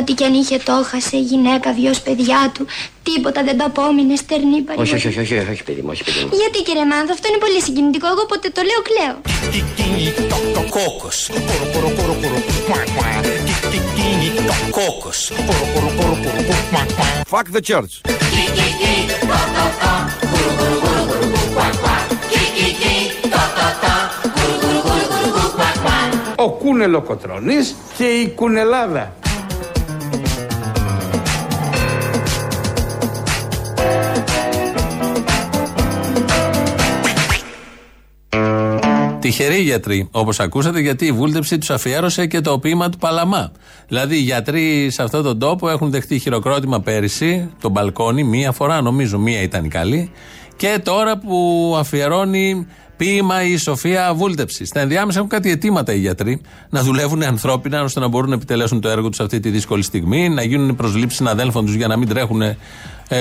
[0.00, 2.66] Ό,τι κι αν είχε το έχασε, η γυναίκα, δυο παιδιά του.
[3.02, 4.80] Τίποτα δεν το απόμεινε, στερνή παρή.
[4.80, 6.30] Όχι, όχι, όχι, όχι, όχι, παιδί μου, όχι, παιδί μου.
[6.32, 8.06] Γιατί κύριε Μάνθα, αυτό είναι πολύ συγκινητικό.
[8.06, 9.16] Εγώ ποτέ το λέω, κλαίω.
[10.70, 11.30] Κόκος.
[14.70, 15.32] Κόκος.
[17.30, 17.94] Fuck the church.
[26.36, 29.14] Ο Κούνελο Κοτρώνης και η Κουνελάδα.
[39.20, 43.52] Τυχεροί γιατροί, όπως ακούσατε, γιατί η βούλτεψη τους αφιέρωσε και το ποίημα του Παλαμά.
[43.88, 48.80] Δηλαδή, οι γιατροί σε αυτόν τον τόπο έχουν δεχτεί χειροκρότημα πέρυσι, τον μπαλκόνι, μία φορά,
[48.80, 50.10] νομίζω, μία ήταν η καλή.
[50.56, 54.64] Και τώρα που αφιερώνει ποίημα η Σοφία Βούλτεψη.
[54.64, 58.80] Στα ενδιάμεσα έχουν κάτι αιτήματα οι γιατροί να δουλεύουν ανθρώπινα ώστε να μπορούν να επιτελέσουν
[58.80, 62.08] το έργο τους αυτή τη δύσκολη στιγμή, να γίνουν προσλήψεις συναδέλφων τους για να μην
[62.08, 62.56] τρέχουν ε,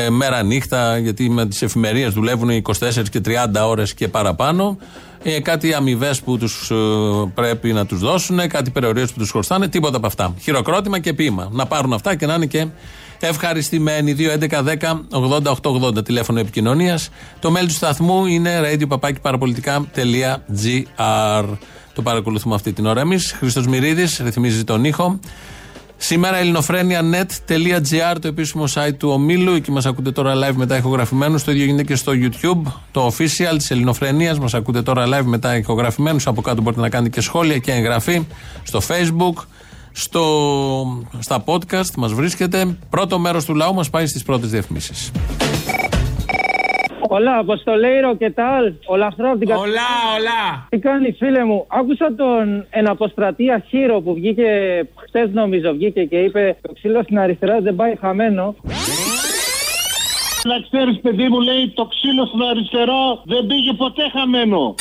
[0.10, 2.74] μέρα νύχτα, γιατί με τις εφημερίες δουλεύουν 24
[3.12, 3.34] και 30
[3.66, 4.78] ώρες και παραπάνω.
[5.24, 6.76] Ε, κάτι αμοιβές που τους, ε,
[7.34, 10.34] πρέπει να τους δώσουν, κάτι περιορίες που τους χρωστάνε, τίποτα από αυτά.
[10.42, 11.50] Χειροκρότημα και ποίημα.
[11.52, 12.68] Να πάρουν αυτά και να είναι και
[13.20, 14.14] ευχαριστημένοι.
[14.14, 17.10] 2.11.10.80.880 τηλέφωνο επικοινωνίας.
[17.40, 21.46] Το mail του σταθμού είναι radio.papakiparapolitica.gr.
[21.94, 23.20] Το παρακολουθούμε αυτή την ώρα εμεί.
[23.20, 25.20] Χρήστο Μυρίδη ρυθμίζει τον ήχο.
[26.02, 29.54] Σήμερα ελληνοφρένια.net.gr το επίσημο site του ομίλου.
[29.54, 31.44] Εκεί μας ακούτε τώρα live μετά ηχογραφημένους.
[31.44, 34.36] Το ίδιο γίνεται και στο YouTube, το official της Ελληνοφρενία.
[34.36, 36.28] Μας ακούτε τώρα live μετά ηχογραφημένους.
[36.28, 38.26] Από κάτω μπορείτε να κάνετε και σχόλια και εγγραφή
[38.64, 39.44] στο Facebook.
[39.92, 40.26] Στο,
[41.20, 42.78] στα podcast μας βρίσκεται.
[42.90, 45.12] Πρώτο μέρος του λαού μας πάει στις πρώτες διαφημίσεις.
[47.12, 48.74] Ολά, Αποστολέιρο και τάλ.
[48.86, 49.62] Ολαφρό από την Ολά,
[50.18, 50.68] ολά.
[50.70, 51.66] Τι κάνει, φίλε μου.
[51.68, 54.50] Άκουσα τον εναποστρατεία Χείρο που βγήκε
[55.08, 58.56] χτε, νομίζω, βγήκε και είπε: Το ξύλος στην αριστερά δεν πάει χαμένο.
[60.44, 64.76] Να ξέρεις, παιδί μου, λέει το ξύλο στον αριστερό δεν πήγε ποτέ χαμένο.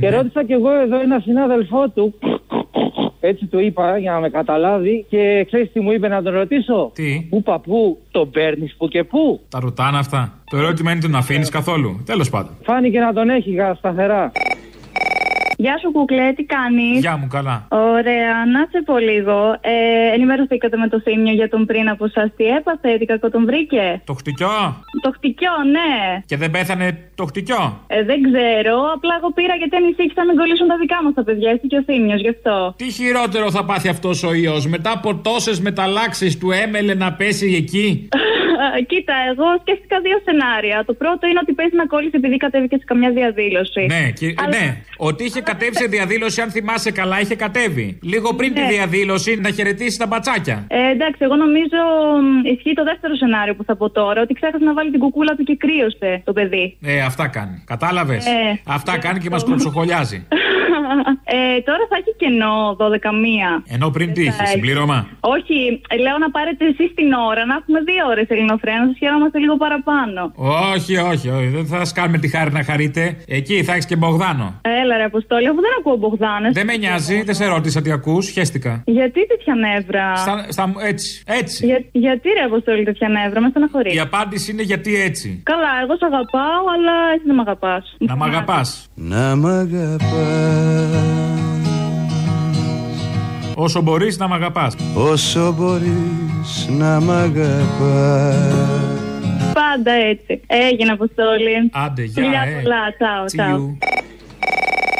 [0.00, 2.14] Και ρώτησα κι εγώ εδώ ένα συνάδελφό του.
[3.24, 6.90] Έτσι του είπα για να με καταλάβει και ξέρεις τι μου είπε να τον ρωτήσω;
[6.94, 10.32] Τι; Πού παππού τον παίρνεις που και πού; Τα ρωτάνε αυτά.
[10.50, 12.52] Το ερώτημα είναι τον αφήνεις καθόλου; Τέλος πάντων.
[12.62, 14.32] Φάνηκε να τον έχει γα- σταθερά.
[15.64, 17.56] Γεια σου, κουκλέ, τι κάνεις; Γεια μου, καλά.
[17.68, 19.36] Ωραία, να σε πω λίγο.
[19.60, 22.32] Ε, ενημερωθήκατε με το θύμιο για τον πριν από εσά.
[22.36, 24.58] Τι έπαθε, τι κακό τον βρήκε; Το χτυκιό.
[25.02, 25.90] Το χτυκιό, ναι.
[26.26, 27.62] Και δεν πέθανε το χτυκιό.
[27.86, 28.74] Ε, δεν ξέρω.
[28.96, 31.50] Απλά εγώ πήρα γιατί ανησύχησα να μην κολλήσουν τα δικά μας τα παιδιά.
[31.50, 32.74] Εσύ και ο θύμιος, γι' αυτό.
[32.76, 37.54] Τι χειρότερο θα πάθει αυτός ο ιός μετά από τόσες μεταλλάξεις του έμελε να πέσει
[37.62, 38.08] εκεί;
[38.90, 40.76] Κοίτα, εγώ σκέφτηκα δύο σενάρια.
[40.86, 43.82] Το πρώτο είναι ότι παίζει να κόλλησε επειδή κατέβηκε σε καμιά διαδήλωση.
[43.94, 47.98] Ναι, και, ναι, ότι είχε κατέβει σε διαδήλωση, αν θυμάσαι καλά, είχε κατέβει.
[48.02, 50.66] Λίγο πριν τη διαδήλωση να χαιρετήσει τα μπατσάκια.
[50.68, 51.80] Ε, εντάξει, εγώ νομίζω
[52.22, 54.20] μ, ισχύει το δεύτερο σενάριο που θα πω τώρα.
[54.20, 56.76] Ότι ξέχασε να βάλει την κουκούλα του και κρύωσε το παιδί.
[56.82, 57.64] Ε, αυτά κάνει.
[57.66, 59.84] Κατάλαβες; Ε, αυτά ε, κάνει και μας αυτό.
[60.62, 61.20] κοψοχολιάζει.
[61.36, 63.10] ε, τώρα θα έχει κενό 12
[63.74, 64.98] Ενώ πριν τι είχε, Ε, συμπλήρωμα;
[65.34, 65.56] Όχι,
[66.04, 69.56] λέω να πάρετε εσείς την ώρα, να έχουμε δύο ώρες ελληνοφρένα, να σας χαιρόμαστε λίγο
[69.64, 70.20] παραπάνω.
[70.74, 71.48] Όχι, όχι, όχι.
[71.56, 73.02] Δεν θα σας κάνουμε τη χάρη να χαρείτε.
[73.38, 74.46] Εκεί θα έχεις και Μπογδάνο.
[74.82, 76.52] Έλα ρε Αποστόλη, αφού δεν ακούω Μπογδάνες.
[76.58, 78.72] Δεν με νοιάζει, δεν σε ρώτησα τι ακούς, χαίστηκα.
[78.86, 81.66] Γιατί τέτοια νεύρα; Στα, στα, έτσι, έτσι.
[81.66, 83.94] Για, γιατί ρε Αποστόλη τέτοια νεύρα, με στεναχωρείς.
[83.94, 85.42] Η απάντηση είναι γιατί έτσι.
[85.42, 87.96] Καλά, εγώ σε αγαπάω, αλλά εσύ δεν με αγαπάς.
[87.98, 88.88] Να μ' αγαπάς.
[88.94, 89.46] Να μ'
[93.54, 94.76] Όσο μπορείς να μ' αγαπάς.
[94.94, 98.72] Όσο μπορείς να μ' αγαπάς
[99.54, 100.40] Πάντα έτσι.
[100.46, 101.70] Έγινε Αποστόλη.
[101.72, 102.60] Άντε, γεια, Φιλιά ε.
[102.62, 103.76] πολλά, τσάω, τσάω.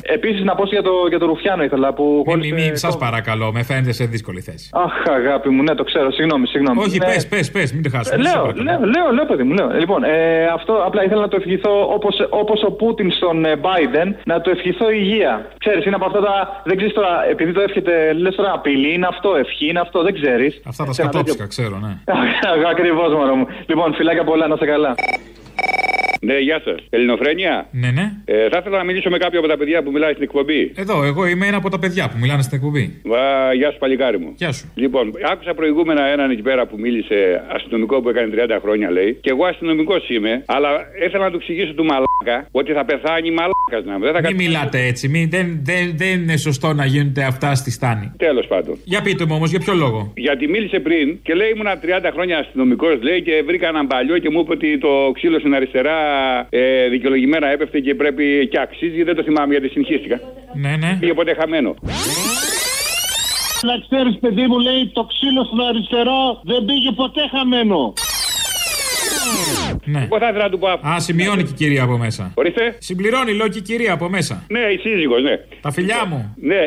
[0.03, 2.05] Επίσης να πω για, το, για το Ρουφιάνο ήθελα που.
[2.27, 4.69] Μη, χώρισε μη, μη, σας το- παρακαλώ, με φαίνεται σε δύσκολη θέση.
[4.73, 6.79] Αχ, αγάπη μου, ναι, το ξέρω, συγγνώμη, συγγνώμη.
[6.81, 7.05] Όχι, Ναι.
[7.07, 8.23] πες, πες, πες, μην τη Ε, χάσουμε.
[8.25, 8.63] σε Λέω, παρακαλώ.
[8.63, 9.69] λέω, λέω, λέω, παιδί μου, λέω.
[9.79, 14.09] Λοιπόν, ε, αυτό απλά ήθελα να το ευχηθώ όπως, όπως ο Πούτιν στον ε, Biden,
[14.25, 15.47] να το ευχηθώ υγεία.
[15.59, 16.63] Ξέρεις, είναι από αυτά τα.
[16.65, 20.15] Δεν ξέρεις τώρα, επειδή το εύχεται, λες τώρα απειλή, είναι αυτό, ευχή, είναι αυτό, δεν
[20.15, 20.61] ξέρεις.
[20.67, 21.93] Αυτά τα σκατόψικα, ξέρω, ναι.
[22.73, 23.47] Ακριβώς, μωρό μου.
[23.67, 24.95] Λοιπόν, φιλάκια πολλά, να είστε καλά.
[26.29, 26.79] Ναι, γεια σας.
[26.91, 27.67] Ελληνοφρένια.
[27.71, 28.07] Ναι, ναι.
[28.25, 30.73] Ε, θα ήθελα να μιλήσω με κάποιο από τα παιδιά που μιλάει στην εκπομπή.
[30.75, 33.01] Εδώ, εγώ είμαι ένα από τα παιδιά που μιλάνε στην εκπομπή.
[33.05, 34.33] Βα, γεια σου, παλικάρι μου.
[34.37, 34.73] Γεια σου.
[34.75, 39.19] Λοιπόν, άκουσα προηγούμενα έναν εκεί πέρα που μίλησε αστυνομικό που έκανε 30 χρόνια, λέει.
[39.21, 40.69] Και εγώ αστυνομικός είμαι, αλλά
[41.07, 44.05] ήθελα να του εξηγήσω του μαλάκα ότι θα πεθάνει μαλάκας να είμαι.
[44.13, 47.55] Δεν θα Μην κα- μιλάτε έτσι, μην, δεν, δεν, δεν είναι σωστό να γίνονται αυτά
[47.55, 48.13] στη στάνη.
[48.17, 48.75] Τέλος πάντων.
[48.85, 52.39] Για πείτε μου όμως, για ποιο λόγο; Γιατί μίλησε πριν και λέει ήμουνα 30 χρόνια
[52.39, 56.11] αστυνομικός, λέει και βρήκα έναν παλιό και μου είπε ότι το ξύλο στην αριστερά
[56.51, 59.03] ε, δικαιολογημένα έπεφτε και πρέπει και αξίζει.
[59.03, 60.21] Δεν το θυμάμαι γιατί συγχύστηκα.
[60.55, 60.97] Ναι, ναι.
[61.01, 61.75] Πήγε ποτέ χαμένο.
[63.69, 67.93] Να ξέρεις παιδί μου λέει το ξύλο στον αριστερό δεν πήγε ποτέ χαμένο.
[69.85, 70.03] Ναι.
[70.05, 70.89] Εγώ θα ήθελα να του πω αυτό.
[70.89, 72.33] Α, σημειώνει και η κυρία από μέσα.
[72.35, 72.75] Ορίστε.
[72.79, 74.45] Συμπληρώνει, λέω και η κυρία από μέσα.
[74.49, 75.35] Ναι, η σύζυγος, ναι.
[75.61, 76.35] Τα φιλιά μου.
[76.41, 76.63] Ναι.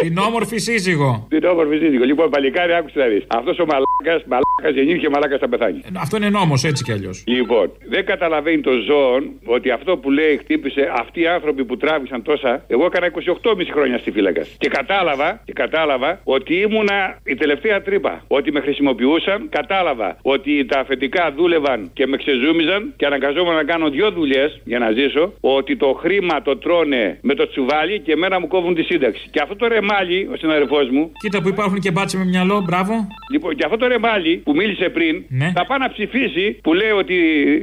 [0.00, 1.26] Την όμορφη σύζυγο.
[1.28, 2.04] Την όμορφη σύζυγο.
[2.04, 3.24] Λοιπόν, παλικάρι, άκουσε να δεις.
[3.26, 5.80] Αυτός ο μαλάκας, μαλάκας γεννήθηκε και μαλάκας θα πεθάνει.
[5.96, 7.24] Αυτό είναι νόμος έτσι κι αλλιώς.
[7.26, 12.22] Λοιπόν, δεν καταλαβαίνει το ζώον ότι αυτό που λέει χτύπησε αυτοί οι άνθρωποι που τράβηξαν
[12.22, 12.64] τόσα.
[12.66, 14.42] Εγώ έκανα 28,5 χρόνια στη φύλακα.
[14.58, 18.24] Και κατάλαβα, και κατάλαβα ότι ήμουνα η τελευταία τρύπα.
[18.28, 23.86] Ότι με χρησιμοποιούσαν, κατάλαβα ότι τα αφεντικά δούλευαν και με ξεζούμιζαν και αναγκαζόμουν να κάνω
[23.96, 25.24] δύο δουλειές για να ζήσω.
[25.40, 29.24] Ότι το χρήμα το τρώνε με το τσουβάλι και εμένα μου κόβουν τη σύνταξη.
[29.30, 32.94] Και αυτό το ρεμάλι, ο συναδελφός μου, Κοίτα που υπάρχουν και μπάτσε με μυαλό, μπράβο.
[33.32, 35.52] Λοιπόν, και αυτό το ρεμάλι που μίλησε πριν Ναι.
[35.54, 37.16] θα πάει να ψηφίσει, που λέει ότι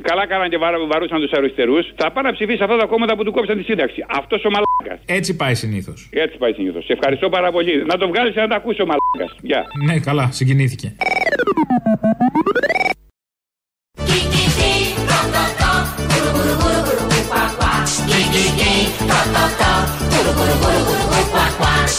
[0.03, 3.23] καλά κάναν και βαρ- βαρούσαν τους αριστερούς, θα πάει να ψηφίσει αυτά τα κόμματα που
[3.23, 4.05] του κόψαν τη σύνταξη.
[4.19, 5.05] Αυτός ο μαλάκας.
[5.17, 6.09] Έτσι πάει συνήθως.
[6.11, 6.85] Έτσι πάει συνήθως.
[6.85, 7.83] Σε ευχαριστώ πάρα πολύ.
[7.85, 9.37] Να το βγάλεις να το ακούσει ο μαλάκας.
[9.41, 9.61] Γεια.
[9.87, 10.95] Ναι, καλά, συγκινήθηκε.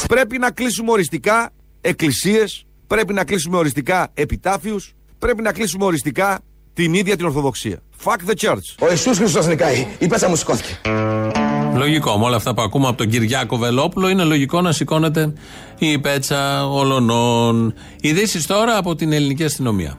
[0.09, 1.51] Πρέπει να κλείσουμε οριστικά
[1.81, 6.41] εκκλησίες, πρέπει να κλείσουμε οριστικά επιτάφιους, πρέπει να κλείσουμε οριστικά
[6.73, 7.83] την ίδια την Ορθοδοξία.
[8.05, 8.87] Fuck the church.
[8.89, 9.87] Ο Ιησούς Χριστός νικάει.
[9.99, 10.79] Η πέτσα μου σηκώθηκε.
[11.75, 12.19] Λογικό.
[12.19, 15.33] Με όλα αυτά που ακούμε από τον Κυριάκο Βελόπουλο, είναι λογικό να σηκώνεται
[15.79, 17.75] η πέτσα ολονών.
[18.01, 19.99] Ειδήσεις τώρα από την ελληνική αστυνομία.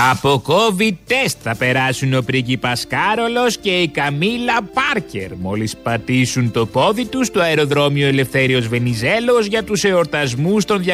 [0.00, 6.66] Από COVID test θα περάσουν ο πρίγκιπας Κάρολος και η Καμίλα Πάρκερ μόλις πατήσουν το
[6.66, 10.88] πόδι τους στο αεροδρόμιο Ελευθέριος Βενιζέλος για τους εορτασμούς των 200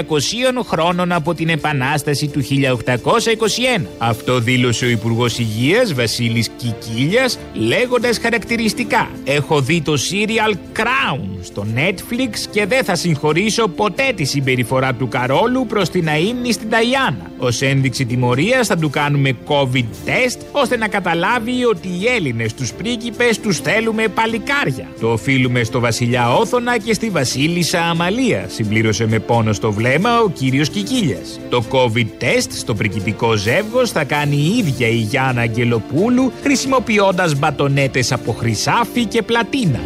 [0.65, 3.87] χρόνων από την Επανάσταση του 1821.
[3.99, 11.67] Αυτό δήλωσε ο Υπουργός Υγείας Βασίλης Κικίλιας λέγοντας χαρακτηριστικά «Έχω δει το serial Crown στο
[11.75, 17.31] Netflix και δεν θα συγχωρήσω ποτέ τη συμπεριφορά του Καρόλου προς την αείμνη στην Ταϊάννα.
[17.45, 22.73] Ως ένδειξη τιμωρίας θα του κάνουμε COVID test ώστε να καταλάβει ότι οι Έλληνες τους
[22.73, 24.89] πρίγκιπες τους θέλουμε παλικάρια.
[25.01, 30.29] Το οφείλουμε στο βασιλιά Όθωνα και στη βασίλισσα Αμαλία, συμπλήρωσε με πόνο στο βλέμμα ο
[30.29, 31.41] κύριος Κικίλιας.
[31.49, 38.13] Το COVID test στο πριγκιπικό ζεύγος θα κάνει η ίδια η Γιάννα Αγγελοπούλου χρησιμοποιώντας μπατονέτες
[38.13, 39.81] από χρυσάφι και πλατίνα.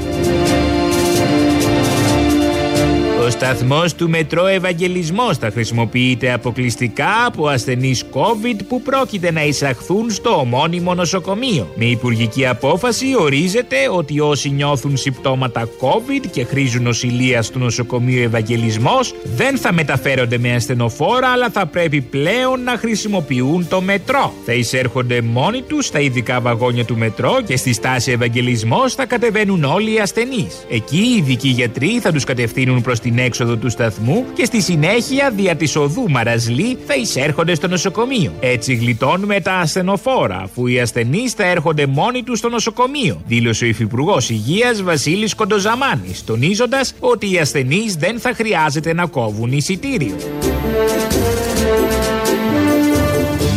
[3.28, 10.10] Ο σταθμός του Μετρό Ευαγγελισμός θα χρησιμοποιείται αποκλειστικά από ασθενείς COVID που πρόκειται να εισαχθούν
[10.10, 11.72] στο ομώνυμο νοσοκομείο.
[11.74, 19.14] Με υπουργική απόφαση ορίζεται ότι όσοι νιώθουν συμπτώματα COVID και χρήζουν νοσηλεία στο νοσοκομείο Ευαγγελισμός
[19.24, 24.32] δεν θα μεταφέρονται με ασθενοφόρα αλλά θα πρέπει πλέον να χρησιμοποιούν το μετρό.
[24.44, 29.64] Θα εισέρχονται μόνοι τους στα ειδικά βαγόνια του μετρό και στη στάση Ευαγγελισμός θα κατεβαίνουν
[29.64, 30.66] όλοι οι ασθενείς.
[30.70, 34.60] Εκεί οι ειδικοί γιατροί θα τους κατευθύνουν προς την την έξοδο του σταθμού και στη
[34.60, 38.32] συνέχεια δια της οδού Μαραζλή θα εισέρχονται στο νοσοκομείο.
[38.40, 43.68] Έτσι γλιτώνουμε τα ασθενοφόρα, αφού οι ασθενείς θα έρχονται μόνοι τους στο νοσοκομείο, δήλωσε ο
[43.68, 50.37] Υφυπουργός Υγείας Βασίλης Κοντοζαμάνης, τονίζοντας ότι οι ασθενείς δεν θα χρειάζεται να κόβουν εισιτήριο.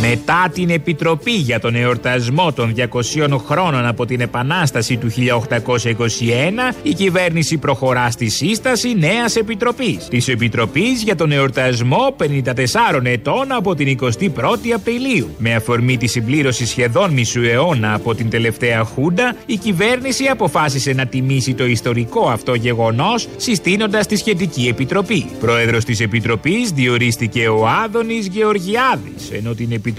[0.08, 6.92] Μετά την Επιτροπή για τον εορτασμό των 200 χρόνων από την Επανάσταση του 1821, η
[6.92, 10.08] κυβέρνηση προχωρά στη σύσταση νέας επιτροπής.
[10.08, 15.30] Της Επιτροπής για τον εορτασμό 54 ετών από την 21η Απριλίου.
[15.38, 21.06] Με αφορμή τη συμπλήρωση σχεδόν μισού αιώνα από την τελευταία Χούντα, η κυβέρνηση αποφάσισε να
[21.06, 25.26] τιμήσει το ιστορικό αυτό γεγονός, συστήνοντας τη σχετική επιτροπή.
[25.40, 29.90] Πρόεδρος της Επιτροπής διορίστηκε ο Άδωνης Γεωργιάδης, ενώ την Επιτροπή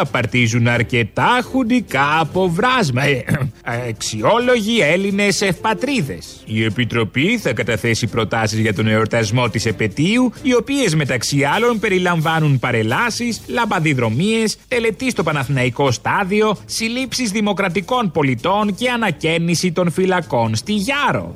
[0.00, 3.02] απαρτίζουν αρκετά χουντικά αποβράσμα.
[3.04, 3.24] Ε,
[3.88, 6.42] αξιόλογοι Έλληνες ευπατρίδες.
[6.44, 12.58] Η Επιτροπή θα καταθέσει προτάσεις για τον εορτασμό της επαιτίου, οι οποίες μεταξύ άλλων περιλαμβάνουν
[12.58, 21.32] παρελάσεις, λαμπαδιδρομίες, τελετή στο Παναθηναϊκό στάδιο, συλλήψεις δημοκρατικών πολιτών και ανακαίνιση των φυλακών στη Γιάρο.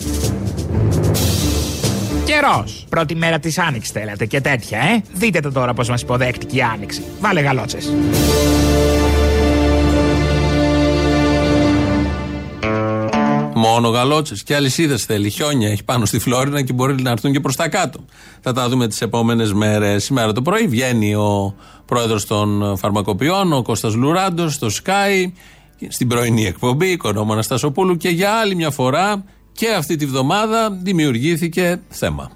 [2.27, 2.87] Καιρός.
[2.89, 6.63] Πρώτη μέρα της Άνοιξης θέλατε και τέτοια, ε; Δείτε το τώρα πώς μας υποδέχτηκε η
[6.63, 7.03] Άνοιξη.
[7.21, 7.93] Βάλε γαλότσες.
[13.55, 15.31] Μόνο γαλότσες και αλυσίδες θέλει.
[15.31, 18.05] Χιόνια έχει πάνω στη Φλόρινα και μπορεί να έρθουν και προς τα κάτω.
[18.41, 20.05] Θα τα δούμε τις επόμενες μέρες.
[20.05, 25.33] Σήμερα το πρωί βγαίνει ο πρόεδρος των φαρμακοποιών, ο Κώστας Λουράντος, στο Sky,
[25.89, 29.25] στην πρωινή εκπομπή, οικονόμο Αναστασοπούλου και για άλλη μια φορά
[29.57, 32.31] και αυτή τη βδομάδα δημιουργήθηκε θέμα.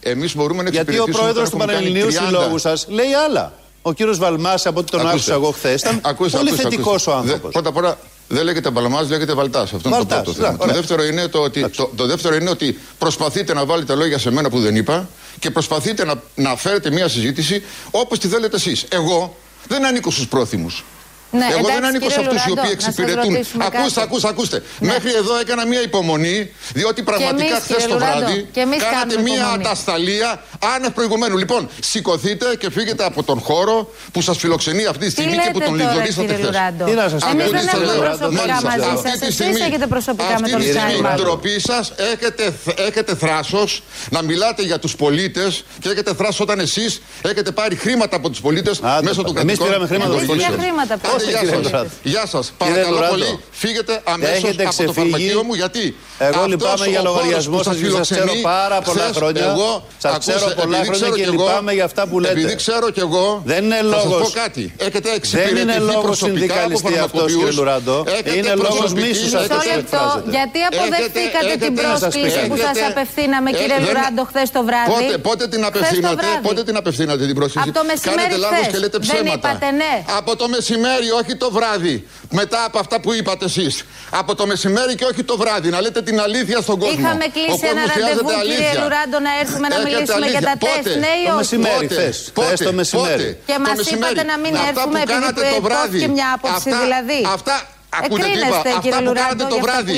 [0.00, 2.26] Εμείς μπορούμε να Γιατί ο εξυπηρετήσουμε πρόεδρος όταν του έχουμε κάνει Πανελληνίου 30.
[2.26, 3.52] Συλλόγου σας λέει άλλα.
[3.82, 5.16] Ο κύριος Βαλμάς, από ό,τι τον Ακούστε.
[5.16, 7.10] άκουσα εγώ χθες, ήταν Ακούστε, πολύ ακούστε, θετικός ακούστε.
[7.10, 7.42] ο άνθρωπος.
[7.42, 9.72] Δε- Πρώτα απ' όλα δεν λέγεται Παλαμά, λέγεται Βαλτάς.
[9.72, 10.56] Αυτό είναι το Βαλτάς, πρώτο ναι, θέμα.
[10.58, 10.74] Το ωραία.
[10.76, 14.50] δεύτερο, είναι το, ότι, το, το δεύτερο είναι ότι προσπαθείτε να βάλετε λόγια σε μένα
[14.50, 18.84] που δεν είπα και προσπαθείτε να, να φέρετε μια συζήτηση όπως τη θέλετε εσείς.
[18.88, 19.36] Εγώ
[19.68, 20.84] δεν ανήκω στους πρόθυμους.
[21.32, 23.32] Ναι, Εγώ εντάξει, δεν ανήκω σε κύριε αυτούς οι Λουράντο, οποίοι να σας εξυπηρετούν.
[23.32, 24.06] ρωτήσουμε Ακούστε, κάτι.
[24.06, 24.56] ακούστε, ακούστε.
[24.78, 24.88] Ναι.
[24.92, 26.36] Μέχρι εδώ έκανα μια υπομονή,
[26.78, 29.62] διότι πραγματικά εμείς, χθες κύριε το Λουράντο, βράδυ και εμείς κάνατε κάνουμε μια υπομονή.
[29.66, 30.30] ατασταλία
[30.74, 31.36] άνευ προηγουμένου.
[31.42, 33.76] Λοιπόν, σηκωθείτε και φύγετε από τον χώρο
[34.12, 36.46] που σας φιλοξενεί αυτή τη Τι στιγμή και που λέτε τον τώρα, λιδωρήσατε κύριε χθες.
[36.50, 36.84] Λουράντο.
[36.88, 38.00] Τι να σας πω, Εμείς δεν Ακούστε, έχουμε λέω.
[38.08, 38.68] προσωπικά Μάλιστα.
[38.70, 39.18] μαζί Αυτή σας.
[39.18, 41.10] τη Εσείς στιγμή- έχετε προσωπικά με αυτή τον τη στιγμή Σάιμα.
[41.14, 42.44] η ντροπή σας έχετε,
[42.88, 43.68] έχετε θράσος
[44.10, 46.90] να μιλάτε για τους πολίτες και έχετε θράσος όταν εσείς
[47.30, 49.66] έχετε πάρει χρήματα από τους πολίτες μέσω των εμείς κατοικών.
[49.66, 51.40] πήραμε χρήματα από τους Εμείς ποια Αντιπολίτες.
[51.40, 51.64] χρήματα Άντε, πήραμε, γεια κύριε σας.
[51.72, 51.90] Λουράντο.
[52.12, 52.44] Γεια σας.
[52.58, 53.30] Κύριε Παρακαλώ Λουράντο, πολύ,
[53.62, 54.94] φύγετε αμέσως έχετε από το ξεφύγει.
[55.10, 55.84] φαρμακείο μου γιατί.
[56.18, 58.78] Εγώ αυτός λυπάμαι για ο χώρος λογαριασμό που σας, σας γιατί σας ξέρω φιλοξενεί, πάρα
[58.86, 59.44] πολλά χθες χρόνια.
[59.52, 59.70] Εγώ,
[60.04, 62.32] Σας ακούστε, ξέρω πολλά επειδή χρόνια ξέρω και κι εγώ- λυπάμαι για αυτά που λέτε.
[62.36, 63.26] Επειδή ξέρω κι εγώ.
[63.52, 64.64] Δεν είναι θα σας λόγος- πω κάτι.
[64.88, 67.56] Έχετε Δεν εξυπηρετηθεί είναι λόγος προσωπικά από συνδικαλιστή αυτός, κύριε φαρμακοποιούς.
[67.58, 67.96] Λουράντο.
[68.14, 70.30] Έχετε Είναι λόγο προσωπική- μίσου Μισό αυτό που λεπτό, εκφράζετε.
[70.36, 74.48] γιατί αποδεχτήκατε έχετε- την έχετε- πρόσκληση που σας έχετε- απευθύναμε, ε, κύριε δεν- Λουράντο, χθες
[74.56, 76.42] το βράδυ; Πότε, πότε την Χθες το απευθύνατε, βράδυ.
[76.48, 77.66] πότε την απευθύνατε την πρόσκληση.
[77.68, 78.70] Από το μεσημέρι Κάνετε λάθος χθες.
[78.72, 79.32] και λέτε Δεν ψέματα.
[79.36, 79.92] είπατε ναι.
[80.20, 82.06] Από το μεσημέρι, όχι το βράδυ.
[82.30, 83.84] Μετά από αυτά που είπατε εσείς.
[84.10, 85.68] Από το μεσημέρι και όχι το βράδυ.
[85.70, 86.98] Να λέτε την αλήθεια στον κόσμο.
[87.00, 88.82] Είχαμε Ο κλείσει ένα κόσμος χρειάζεται ραντεβού, κύριε αλήθεια.
[88.82, 90.68] Λουράντο, να έρθουμε να Έχετε μιλήσουμε για τα αλήθεια.
[90.74, 90.86] τεστ.
[90.88, 91.36] Πότε; Ναι ή Το όχι.
[91.40, 92.16] μεσημέρι, Πότε; χθες.
[92.34, 93.28] Πότε; Χθες το μεσημέρι.
[93.30, 94.12] Πότε; Και Το μας μεσημέρι.
[94.12, 95.96] είπατε να μην Αυτά έρθουμε που επειδή κάνατε του το βράδυ.
[95.98, 97.20] εκδόθηκε μια άποψη, Αυτά- δηλαδή.
[97.38, 97.56] Αυτά
[97.98, 99.94] Ακούτε τι είπα, Εκρίνεστε, αυτά κύριε που Λουράντο, κάνατε το για αυτά βράδυ.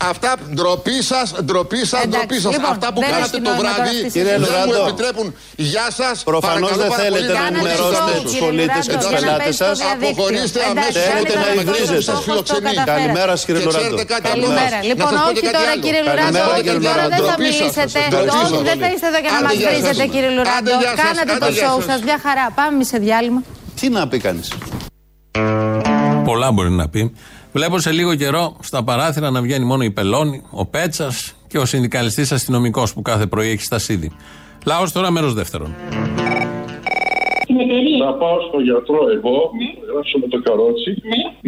[0.00, 0.10] Που λέτε.
[0.10, 2.52] Αυτά ντροπή σας, ντροπή σας, Εντάξει, ντροπή σας.
[2.54, 4.72] λοιπόν, Αυτά που δεν κάνατε έχει το νόημα τώρα βράδυ αυτή η Κύριε δεν μου
[4.72, 4.86] Λουράντο.
[4.88, 5.28] επιτρέπουν.
[5.70, 6.16] Γεια σας.
[6.30, 9.76] Προφανώς δεν θέλετε να ενημερώσετε τους πολίτες και τους πελάτες σας.
[9.92, 11.02] Αποχωρήστε αμέσως.
[11.10, 12.12] Θέλετε να υβρίζετε.
[12.94, 13.94] Καλημέρα σας, κύριε Λουράντο.
[14.30, 14.78] Καλημέρα.
[14.90, 18.00] Λοιπόν, όχι τώρα κύριε Λουράντο, Καλημέρα, όχι κύριε τώρα δεν θα Ντροπή σας, μιλήσετε.
[18.10, 19.78] ντροπή σας, Όχι, δεν θα είστε εδώ για να Άντε, μας γεια σας.
[19.78, 20.56] βρίζετε κύριε Λουράντο.
[20.58, 21.88] Άντε, γεια σας, Κάνατε άντε, το γεια σοου σας.
[21.90, 22.44] σας, μια χαρά.
[22.58, 23.40] Πάμε σε διάλειμμα.
[23.78, 24.48] Τι να πει κανείς.
[26.28, 27.02] Πολλά μπορεί να πει.
[27.52, 31.64] Βλέπω σε λίγο καιρό στα παράθυρα να βγαίνει μόνο η Πελώνη, ο Πέτσας και ο
[31.64, 34.10] συνδικαλιστής αστυνομικός που κάθε πρωί έχει στα σίδη.
[34.64, 35.74] Λαό τώρα, μέρος δεύτερον.
[38.02, 40.90] Να πάω στο γιατρό εγώ, να γράψω με το καρότσι.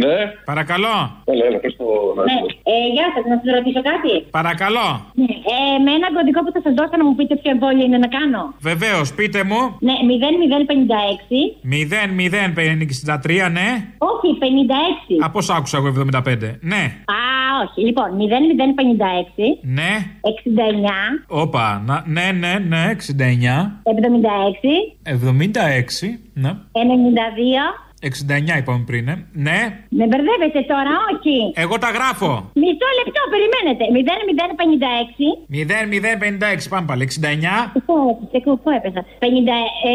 [0.03, 0.17] Ναι.
[0.51, 0.97] Παρακαλώ.
[1.33, 1.85] Έλα, έλα, πες το
[2.17, 2.39] να Ναι.
[2.73, 4.13] Ε, γεια σας, να σας ρωτήσω κάτι.
[4.39, 4.89] Παρακαλώ.
[5.21, 5.33] Ναι.
[5.55, 8.11] Ε, με ένα κωδικό που θα σας δώσω να μου πείτε ποιο εμβόλιο είναι να
[8.17, 8.43] κάνω.
[8.71, 9.61] Βεβαίως, πείτε μου.
[9.89, 11.41] Ναι, 0056.
[11.63, 13.69] 0-0-63, ναι.
[14.11, 15.25] Όχι, 56.
[15.25, 16.59] Α, πώ άκουσα εγώ 75.
[16.73, 16.83] Ναι.
[17.19, 17.21] Α,
[17.65, 17.81] όχι.
[17.89, 19.59] Λοιπόν, 0056.
[19.79, 19.93] Ναι.
[20.21, 21.25] 69.
[21.43, 21.83] Όπα.
[21.87, 22.83] Να, ναι, ναι, ναι.
[22.91, 23.81] 69.
[23.83, 25.03] 76.
[25.05, 26.19] 76.
[26.35, 26.51] Ναι.
[26.51, 27.93] 92.
[28.03, 29.27] 69 είπαμε πριν, ε.
[29.33, 29.59] Ναι.
[29.99, 31.37] Με μπερδεύετε τώρα, όχι.
[31.55, 32.31] Εγώ τα γράφω.
[32.63, 33.85] Μισό λεπτό, περιμένετε.
[35.19, 36.57] 0056.
[36.65, 36.69] 0-0-56.
[36.69, 37.03] Πάμε πάλι.
[37.03, 37.73] 69.
[37.87, 39.01] Πού έπεσα, πού έπεσα.
[39.19, 39.25] 50,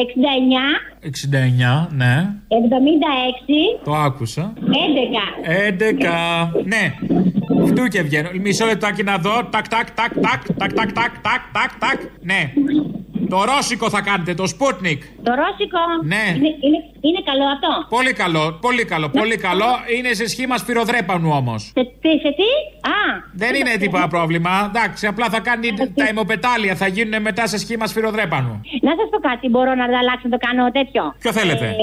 [0.03, 0.69] 69.
[1.01, 2.13] 69, ναι.
[2.47, 3.83] 76.
[3.83, 4.53] Το άκουσα.
[4.55, 4.61] 11.
[5.69, 6.51] 11.
[6.63, 6.83] Ναι.
[7.67, 8.29] Φτού και βγαίνω.
[8.41, 9.45] Μισό λεπτάκι να δω.
[9.49, 11.99] Τακ, τακ, τακ, τακ, τακ, τακ, τακ, τακ, τακ, τακ.
[12.21, 12.53] Ναι.
[13.29, 14.99] Το ρώσικο θα κάνετε, το Sputnik.
[15.27, 16.23] Το ρώσικο; Ναι.
[16.35, 19.65] Είναι, είναι, είναι καλό αυτό; Πολύ καλό, πολύ καλό, πολύ καλό.
[19.97, 21.61] Είναι σε σχήμα σφυροδρέπανου όμως.
[21.63, 22.49] Σε, τι, σε τι;
[22.89, 22.99] Α.
[23.33, 24.71] Δεν είναι τίποτα πρόβλημα.
[24.75, 28.61] Εντάξει, απλά θα κάνει τα αιμοπετάλια, θα γίνουν μετά σε σχήμα σφυροδρέπανου.
[28.81, 31.73] Να σας πω κάτι, μπορώ να το αλλάξω να το κάνω τέτοιο; Ποιο θέλετε; Ε,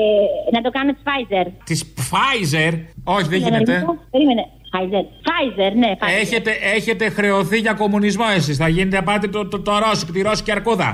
[0.57, 1.47] να το κάνω της Pfizer.
[1.65, 2.73] Της Pfizer;
[3.05, 3.85] Όχι, δεν γίνεται.
[4.11, 4.45] Περίμενε.
[4.75, 5.05] Pfizer.
[5.29, 6.21] Pfizer, ναι, Pfizer.
[6.21, 8.57] Έχετε, έχετε χρεωθεί για κομμουνισμό εσείς.
[8.57, 10.89] Θα γίνετε πάτε το, το, το ρώσικο, τη ρώσικη αρκούδα.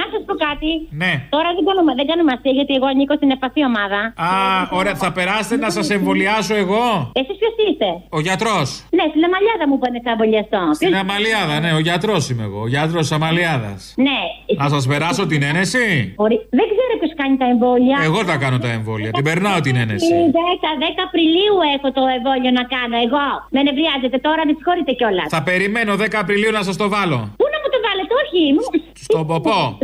[0.00, 0.70] Να σας πω κάτι.
[1.02, 1.12] Ναι.
[1.34, 4.00] Τώρα δεν κάνουμε, δεν κάνουμε αστεία γιατί εγώ ανήκω στην επαφή ομάδα.
[4.28, 4.30] Α,
[4.78, 6.84] ωραία, θα περάσετε να σας εμβολιάσω εγώ;
[7.20, 8.68] Εσείς ποιος είστε; Ο γιατρός.
[8.96, 10.62] Ναι, στην Αμαλιάδα μου είπανε θα εμβολιαστώ.
[10.80, 12.60] Στην Αμαλιάδα, ναι, ο γιατρός είμαι εγώ.
[12.66, 13.80] Ο γιατρός της Αμαλιάδας.
[14.06, 14.20] Ναι.
[14.62, 15.84] Να σας περάσω την ένεση;
[16.24, 17.96] Ορι- Δεν ξέρω ποιος κάνει τα εμβόλια.
[18.08, 19.10] Εγώ τα κάνω τα εμβόλια.
[19.16, 20.14] Την περνάω την ένεση.
[20.38, 23.26] 10, 10 Απριλίου έχω το εμβόλιο να κάνω εγώ.
[23.54, 25.26] Με νευριάζετε τώρα, με συγχωρείτε κιόλας.
[25.34, 27.18] Θα περιμένω 10 Απριλίου να σας το βάλω.
[27.40, 28.40] Πού να μου το βάλετε, όχι.
[28.54, 28.68] μου-
[29.06, 29.78] Στον ποπό.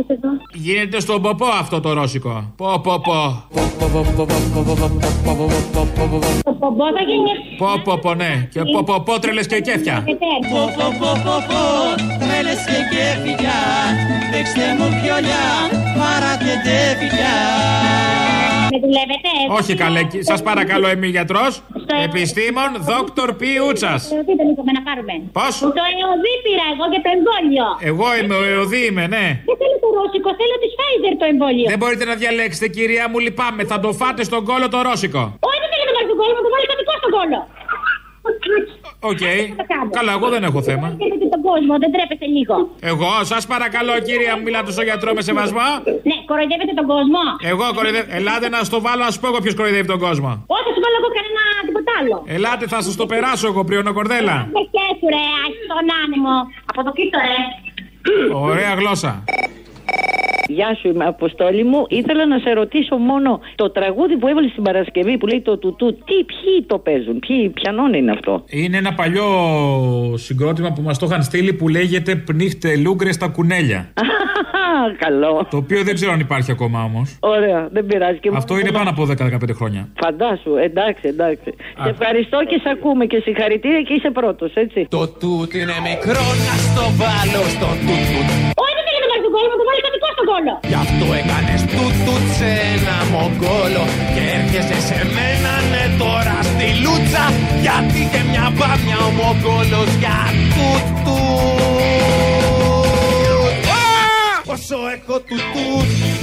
[0.53, 2.53] Γίνεται στον ποπό αυτό το ρώσικο.
[2.57, 3.19] Πο, πο, πο.
[6.43, 7.31] Το πομπό θα γίνει.
[7.57, 8.47] Πο, πο, πο, ναι.
[8.53, 10.03] Και πο, πο, πο, τρελες και κέφια.
[10.51, 11.61] Πω, πω, πω, πω, πω,
[12.23, 13.57] τρέλες και κέφια
[14.31, 15.47] Δείξτε μου πιολιά,
[15.99, 17.37] παρατετέ φιλιά
[18.23, 18.26] Με
[18.85, 19.29] δουλεύετε.
[19.59, 21.53] Όχι καλέ, σας παρακαλώ, είμαι γιατρός.
[22.07, 23.41] Επιστήμον, δόκτωρ Π.
[23.67, 24.01] Ούτσας.
[24.27, 25.13] Τι δεν είπαμε να πάρουμε.
[25.37, 27.67] Πώς; Το εωδή πήρα εγώ για το εμβόλιο.
[27.89, 29.25] Εγώ είμαι ο Εωδή, είμαι, ναι.
[29.49, 31.67] Δεν θέλω το ρώσικο, θέλω της Pfizer το εμβόλιο.
[31.73, 33.61] Δεν μπορείτε να διαλέξετε, κυρία μου, λυπάμαι.
[33.71, 35.23] Θα το φάτε στον κόλο το ρώσικο.
[35.49, 37.39] Όχι, δεν θέλω να βάλει τον κόλλο, μου το βάλει κωδικό στον κόλλο.
[39.11, 39.23] Οκ.
[39.97, 40.87] Καλά, εγώ δεν έχω θέμα.
[40.87, 42.55] Κοροϊδεύετε τον κόσμο, δεν τρέπεστε λίγο.
[42.91, 45.67] Εγώ, σας παρακαλώ, κυρία μου, μιλάτε στο γιατρό με σεβασμό.
[46.09, 47.21] Ναι, κοροϊδεύετε τον κόσμο.
[47.51, 48.07] Εγώ κοροϊδεύω.
[48.19, 50.29] Ελάτε να στο βάλω, να σου πω εγώ ποιος κοροϊδεύει τον κόσμο.
[50.55, 52.17] Όχι, θα σου βάλω εγώ κανένα τίποτα άλλο.
[52.35, 54.35] Ελάτε, θα σας το περάσω εγώ, πριονο κορδέλα.
[54.55, 56.35] Δεν σκέφτου ρε, άχι τον άνεμο.
[56.69, 57.39] Από το κοίτο ρε.
[58.49, 59.11] Ωραία γλώσσα.
[60.47, 61.85] Γεια σου, είμαι Αποστόλη μου.
[61.87, 65.93] Ήθελα να σε ρωτήσω μόνο το τραγούδι που έβαλες στην Παρασκευή που λέει το τουτού.
[65.93, 69.23] Τι, ποιοι το παίζουν, ποιοι, ποιανών είναι αυτό; Είναι ένα παλιό
[70.17, 73.93] συγκρότημα που μας το είχαν στείλει που λέγεται Πνίχτε Λούγκρες στα κουνέλια.
[75.05, 75.47] Καλό.
[75.49, 77.17] Το οποίο δεν ξέρω αν υπάρχει ακόμα όμως.
[77.19, 78.19] Ωραία, δεν πειράζει.
[78.19, 79.89] Και Αυτό είναι πάνω από 10-15 χρόνια.
[80.03, 81.53] Φαντάσου, εντάξει, εντάξει.
[81.83, 84.87] Σε ευχαριστώ και σε ακούμε και συγχαρητήρια και είσαι πρώτος, έτσι.
[84.89, 88.56] Το τούτ είναι μικρό να στο βάλω στο τούτ
[90.37, 90.59] μογκόλο.
[90.71, 93.83] Γι' αυτό έκανες του τσένα ένα μογκόλο.
[94.13, 97.25] Και έρχεσαι σε μένα, ναι, τώρα στη λούτσα.
[97.65, 100.19] Γιατί και μια μπάμια ο μογκόλο για
[100.55, 101.17] τούτου.
[104.53, 105.67] Όσο έχω τούτου,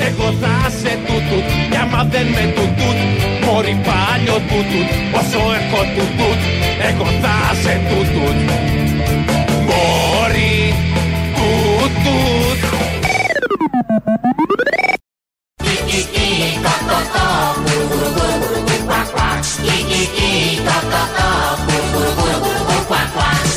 [0.09, 1.39] εγώ θα σε τούτου.
[1.71, 2.89] Κι άμα δεν με τούτου,
[3.45, 4.81] μωρή πάλι ο τούτου.
[5.19, 6.29] Όσο έχω τούτου,
[6.89, 8.25] εγώ θα σε τούτου.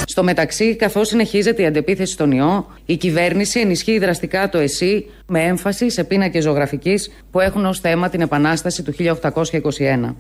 [0.06, 5.44] Στο μεταξύ, καθώς συνεχίζεται η αντεπίθεση στον ιό, η κυβέρνηση ενισχύει δραστικά το ΕΣΥ με
[5.44, 10.16] έμφαση σε πίνακες ζωγραφικής που έχουν ως θέμα την Επανάσταση του 1821.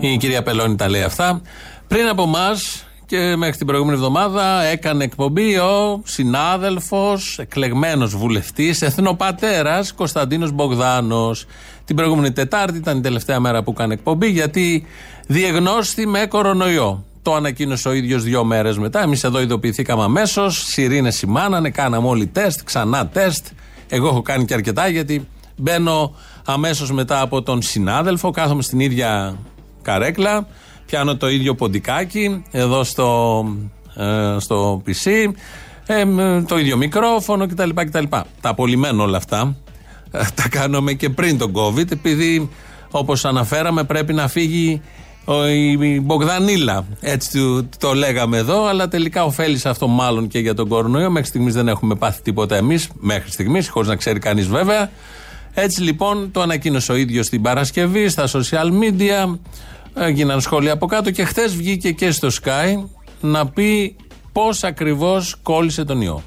[0.00, 1.42] Η κυρία Πελώνη τα λέει αυτά.
[1.88, 2.48] Πριν από εμά
[3.06, 11.46] και μέχρι την προηγούμενη εβδομάδα έκανε εκπομπή ο συνάδελφος, εκλεγμένος βουλευτής, εθνοπατέρας Κωνσταντίνος Μπογδάνος.
[11.84, 14.86] Την προηγούμενη Τετάρτη ήταν η τελευταία μέρα που έκανε εκπομπή γιατί
[15.26, 17.04] διεγνώστη με κορονοϊό.
[17.22, 19.02] Το ανακοίνωσε ο ίδιος δύο μέρες μετά.
[19.02, 20.64] Εμείς εδώ ειδοποιηθήκαμε αμέσως.
[20.66, 23.46] Σιρήνε σημάνανε, κάναμε όλοι τεστ, ξανά τεστ.
[23.88, 29.36] Εγώ έχω κάνει και αρκετά γιατί μπαίνω αμέσως μετά από τον συνάδελφο, κάθομαι στην ίδια
[29.82, 30.46] καρέκλα,
[30.86, 33.44] πιάνω το ίδιο ποντικάκι εδώ στο,
[33.96, 35.10] ε, στο PC,
[35.86, 37.68] ε, μ, το ίδιο μικρόφωνο κτλ.
[37.74, 38.04] κτλ.
[38.10, 39.56] Τα απολυμμένω όλα αυτά.
[40.10, 42.50] Ε, τα κάνουμε και πριν τον COVID, επειδή
[42.90, 44.80] όπως αναφέραμε πρέπει να φύγει
[45.24, 46.84] ο, η Μπογδανίλα.
[47.00, 51.10] Έτσι του- το λέγαμε εδώ, αλλά τελικά ωφέλησε αυτό μάλλον και για τον κορονοϊό.
[51.10, 54.90] Μέχρι στιγμής δεν έχουμε πάθει τίποτα εμείς, μέχρι στιγμής, χωρίς να ξέρει κανείς βέβαια.
[55.54, 59.38] Έτσι λοιπόν το ανακοίνωσε ο ίδιος την Παρασκευή στα social media.
[59.98, 62.88] Έγιναν σχόλια από κάτω και χθες βγήκε και στο Sky
[63.20, 63.96] να πει
[64.32, 66.22] πώς ακριβώς κόλλησε τον ιό.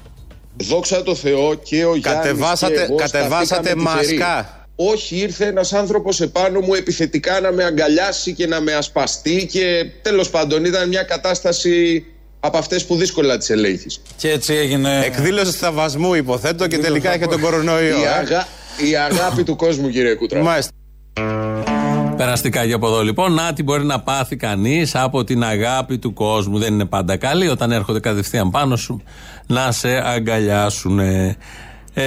[0.56, 4.18] Δόξα τω Θεώ και ο Γιάννης Κατεβάσατε- και εγώ κατεβάσατε σταθήκαμε τυχεροί.
[4.18, 4.54] μάσκα.
[4.76, 9.86] Όχι, ήρθε ένας άνθρωπος επάνω μου επιθετικά να με αγκαλιάσει και να με ασπαστεί και
[10.02, 12.04] τέλος πάντων ήταν μια κατάσταση
[12.40, 14.00] από αυτές που δύσκολα τις ελέγχεις.
[14.16, 15.00] Και έτσι έγινε.
[15.04, 17.98] Εκδήλωση θαυμασμού, υποθέτω, και τελικά είχε τον κορονοϊό.
[17.98, 18.08] Η, ε.
[18.08, 18.46] αγα...
[18.90, 20.42] η αγάπη του κόσμου κύριε Κούτρα.
[20.42, 20.70] Μάλιστα.
[22.24, 23.32] Περαστικά για από εδώ λοιπόν.
[23.32, 26.58] Να τι μπορεί να πάθει κανείς από την αγάπη του κόσμου.
[26.58, 29.02] Δεν είναι πάντα καλή όταν έρχονται κατευθείαν πάνω σου
[29.46, 30.98] να σε αγκαλιάσουν.
[30.98, 31.36] Ε,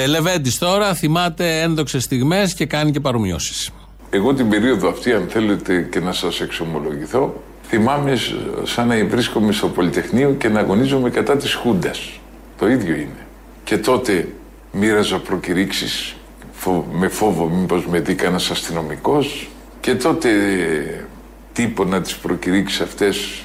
[0.07, 3.69] Λεβέντης τώρα θυμάται ένδοξες στιγμές και κάνει και παρομοιώσεις.
[4.09, 8.33] Εγώ την περίοδο αυτή, αν θέλετε και να σας εξομολογηθώ, θυμάμαι σ-
[8.63, 12.19] σαν να βρίσκομαι στο Πολυτεχνείο και να αγωνίζομαι κατά της Χούντας.
[12.59, 13.27] Το ίδιο είναι.
[13.63, 14.27] Και τότε
[14.71, 16.15] μοίραζα προκηρύξεις
[16.51, 19.47] φο- με φόβο μήπως με δει κανένας αστυνομικός
[19.83, 21.05] και τότε ε,
[21.53, 23.43] τύπωνα τις προκηρύξεις αυτές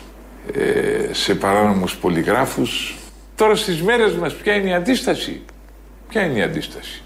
[0.52, 2.96] ε, σε παράνομους πολυγράφους.
[3.34, 5.40] Τώρα στις μέρες μας ποια είναι η αντίσταση;
[6.08, 7.02] Ποια είναι η αντίσταση;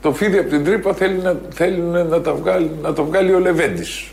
[0.00, 3.38] Το φίδι από την τρύπα θέλει να, θέλει να, τα βγάλει, να το βγάλει ο
[3.38, 4.10] Λεβέντης.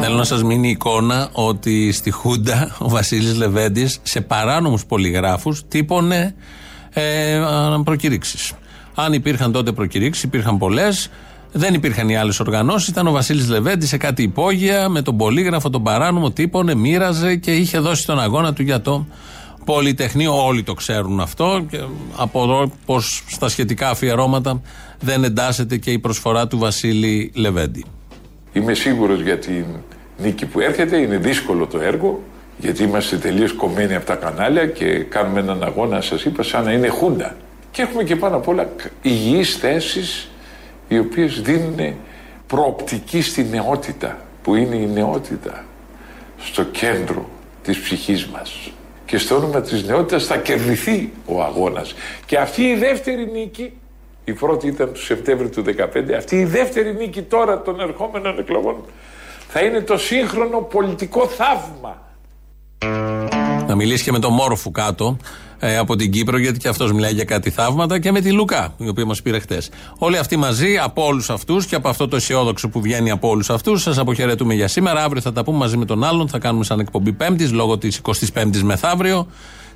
[0.00, 5.68] Θέλω να σας μείνει η εικόνα ότι στη Χούντα ο Βασίλης Λεβέντης σε παράνομους πολυγράφους
[5.68, 6.34] τύπωνε
[6.92, 7.40] ε,
[7.84, 8.52] προκηρύξεις.
[8.94, 11.10] Αν υπήρχαν τότε προκηρύξεις, υπήρχαν πολλές.
[11.58, 12.88] Δεν υπήρχαν οι άλλες οργανώσεις.
[12.88, 17.54] Ήταν ο Βασίλης Λεβέντης σε κάτι υπόγεια με τον πολύγραφο, τον παράνομο, τύπωνε, μοίραζε και
[17.54, 19.06] είχε δώσει τον αγώνα του για το
[19.64, 20.44] Πολυτεχνείο.
[20.46, 21.66] Όλοι το ξέρουν αυτό.
[21.70, 21.80] Και
[22.16, 24.60] από εδώ, πως στα σχετικά αφιερώματα
[25.00, 27.84] δεν εντάσσεται και η προσφορά του Βασίλη Λεβέντη.
[28.52, 29.64] Είμαι σίγουρος για την
[30.18, 30.96] νίκη που έρχεται.
[30.96, 32.22] Είναι δύσκολο το έργο,
[32.58, 36.72] γιατί είμαστε τελείως κομμένοι από τα κανάλια και κάνουμε έναν αγώνα, σας είπα, σαν να
[36.72, 37.36] είναι χούντα.
[37.70, 38.68] Και έχουμε και πάνω απ' όλα
[39.02, 40.30] υγιείς θέσεις,
[40.88, 41.94] οι οποίες δίνουν
[42.46, 45.64] προοπτική στη νεότητα, που είναι η νεότητα,
[46.38, 47.28] στο κέντρο
[47.62, 48.70] της ψυχής μας.
[49.06, 51.94] Και στο όνομα της νεότητας θα κερδιθεί ο αγώνας.
[52.26, 53.72] Και αυτή η δεύτερη νίκη
[54.24, 56.12] η πρώτη ήταν του Σεπτέμβρη του 2015.
[56.16, 58.84] Αυτή η δεύτερη νίκη τώρα των ερχόμενων εκλογών
[59.48, 62.02] θα είναι το σύγχρονο πολιτικό θαύμα.
[63.76, 65.16] Να μιλήσει και με τον Μόρφου κάτω
[65.58, 68.74] ε, από την Κύπρο, γιατί και αυτός μιλάει για κάτι θαύματα, και με τη Λουκά,
[68.76, 69.70] η οποία μας πήρε χτες.
[69.98, 73.50] Όλοι αυτοί μαζί, από όλους αυτούς και από αυτό το αισιόδοξο που βγαίνει από όλους
[73.50, 75.04] αυτούς, σας αποχαιρετούμε για σήμερα.
[75.04, 76.28] Αύριο θα τα πούμε μαζί με τον άλλον.
[76.28, 78.00] Θα κάνουμε σαν εκπομπή Πέμπτης, λόγω της
[78.34, 79.26] 25η μεθαύριο.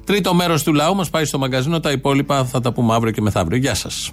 [0.05, 1.81] Τρίτο μέρος του λαού μας πάει στο μαγκαζίνο.
[1.81, 3.59] Τα υπόλοιπα θα τα πούμε αύριο και μεθαύριο.
[3.59, 4.13] Γεια σας.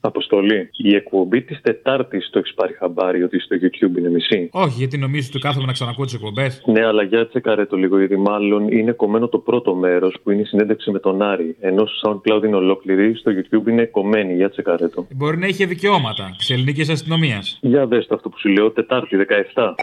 [0.00, 0.68] Αποστολή.
[0.72, 4.98] Η εκπομπή της Τετάρτης το έχεις πάρει χαμπάρι ότι στο YouTube είναι μισή; Όχι, γιατί
[4.98, 8.68] νομίζω ότι κάθομαι να ξανακούω τις εκπομπές; Ναι, αλλά για τσεκαρέ το λίγο, γιατί μάλλον
[8.68, 11.56] είναι κομμένο το πρώτο μέρος που είναι η συνέντευξη με τον Άρη.
[11.60, 14.34] Ενώ στο SoundCloud είναι ολόκληρη, στο YouTube είναι κομμένη.
[14.34, 15.06] Για τσεκαρέ το.
[15.14, 17.58] Μπορεί να είχε δικαιώματα της ελληνικής αστυνομίας.
[17.60, 19.16] Για δες το αυτό που σου λέω, Τετάρτη
[19.54, 19.74] 17.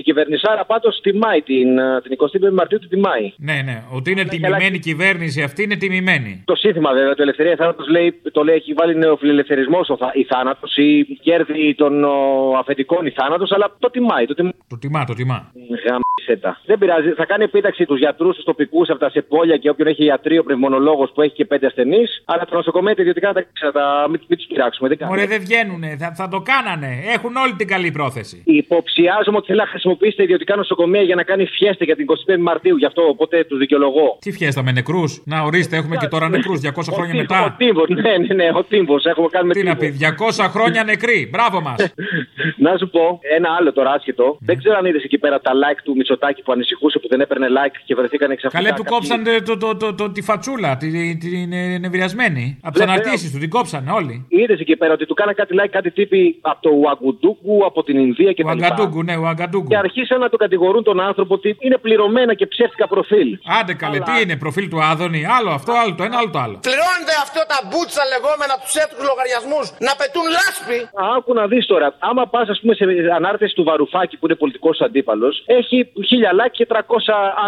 [0.00, 3.32] Η κυβερνησάρα πάντως τιμάει την, ε, την 25η Μαρτίου, την τιμάει.
[3.36, 3.82] Ναι, ναι.
[3.96, 6.42] Ότι είναι τιμημένη η κυβέρνηση αυτή είναι τιμημένη.
[6.44, 11.04] Το σύνθημα βέβαια του Ελευθερία Θάνατος λέει, το λέει, έχει βάλει νεοφιλελευθερισμός η θάνατος ή
[11.20, 12.12] κέρδη των ο,
[12.58, 14.26] αφεντικών η θάνατος, αλλά το τιμάει.
[14.26, 14.52] Το τιμάει.
[14.68, 15.52] Το τιμά, το τιμά.
[15.84, 16.60] Γαμίσετα.
[16.64, 17.10] Δεν πειράζει.
[17.10, 21.10] Θα κάνει επίταξη τους γιατρούς, τους τοπικούς από τα σεπόλια και όποιον έχει ιατρείο, πνευμονολόγος
[21.14, 22.22] που έχει και πέντε ασθενείς.
[22.24, 24.88] Αλλά τα νοσοκομεία τα ιδιωτικά τα, τα, τα μην, μην τους πειράξουμε.
[24.88, 25.96] Δεν Μωρέ, δεν βγαίνουνε.
[25.98, 26.90] Θα, θα το κάνανε.
[27.14, 28.42] Έχουν όλη την καλή πρόθεση.
[28.44, 32.38] Υποψιάζομαι ότι θέλει να χρησιμοποιήσει τα ιδιωτικά νοσοκομεία για να κάνει φιέστα για την 25η
[32.40, 32.76] Μαρτίου.
[32.76, 34.16] Γι' αυτό οπότε τους δικαιολογώ.
[34.20, 37.54] Τι φιέστα με νεκρούς; Να ορίστε, έχουμε και τώρα νεκρούς 200 χρόνια Ο μετά.
[37.58, 38.96] τύμβο, ναι, ναι, ναι, ο τύμβο.
[39.02, 39.96] Έχουμε κάνει με Τι να πει,
[40.38, 41.28] 200 χρόνια νεκροί.
[41.32, 41.76] Μπράβο μας.
[42.66, 44.24] Να σου πω ένα άλλο τώρα άσχετο.
[44.24, 44.36] Ναι.
[44.40, 47.46] Δεν ξέρω αν είδες εκεί πέρα τα like του Μητσοτάκη που ανησυχούσε που δεν έπαιρνε
[47.58, 48.58] like και βρεθήκαν ξαφνικά.
[48.58, 52.58] Καλέ του κάποιοι- κόψαν το, το, το, το, τη φατσούλα, τη- την ε, νευριασμένη.
[52.62, 52.94] Από τις Βέβαια.
[52.94, 54.26] αναρτήσεις του την κόψαν όλοι.
[54.28, 57.98] Είδες εκεί πέρα ότι του κάνα κάτι like κάτι τύποι από το Ουαγκουντούκου, από την
[57.98, 58.66] Ινδία και Ο τα λοιπά.
[58.66, 59.68] Αγκαντούγκου, ναι, ο Αγκαντούγκου.
[59.68, 63.28] Και αρχίσαν να τον κατηγορούν τον άνθρωπο ότι είναι πληρωμένα και ψεύτικα προφίλ.
[63.60, 65.22] Άντε καλέ, τι είναι, προφίλ του Άδωνη.
[65.38, 66.56] Άλλο αυτό, άλλο το ένα, άλλο το άλλο.
[66.68, 70.78] Πληρώνετε αυτό τα μπούτσα λεγόμενα τους έτρου λογαριασμούς να πετούν λάσπη.
[71.16, 72.84] Άκου να δεις τώρα, άμα πας, ας πούμε, σε
[73.18, 75.76] ανάρτηση του Βαρουφάκη που είναι πολιτικός αντίπαλος, έχει
[76.08, 76.80] χίλια like και 300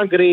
[0.01, 0.33] άγκρι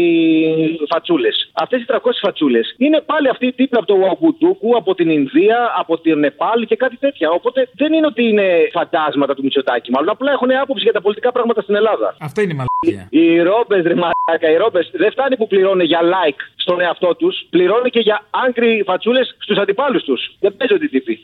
[0.92, 1.36] φατσούλες.
[1.64, 5.60] Αυτές οι 300 φατσούλες είναι πάλι αυτοί οι τύποι από το Ουαγκουντούκου, από την Ινδία,
[5.82, 7.30] από την Νεπάλ και κάτι τέτοια.
[7.30, 11.32] Οπότε δεν είναι ότι είναι φαντάσματα του Μητσοτάκη, μάλλον απλά έχουν άποψη για τα πολιτικά
[11.32, 11.87] πράγματα στην Ελλάδα.
[12.20, 13.08] Αυτό είναι η μαλακία.
[13.10, 17.36] Οι ρόμπες, ρε μαλάκα, οι ρόμπες δεν φτάνει που πληρώνουν για like στον εαυτό τους,
[17.50, 20.36] πληρώνουν και για άγκρι φατσούλες στους αντιπάλους τους.
[20.40, 21.22] Δεν παίζονται οι τύποι.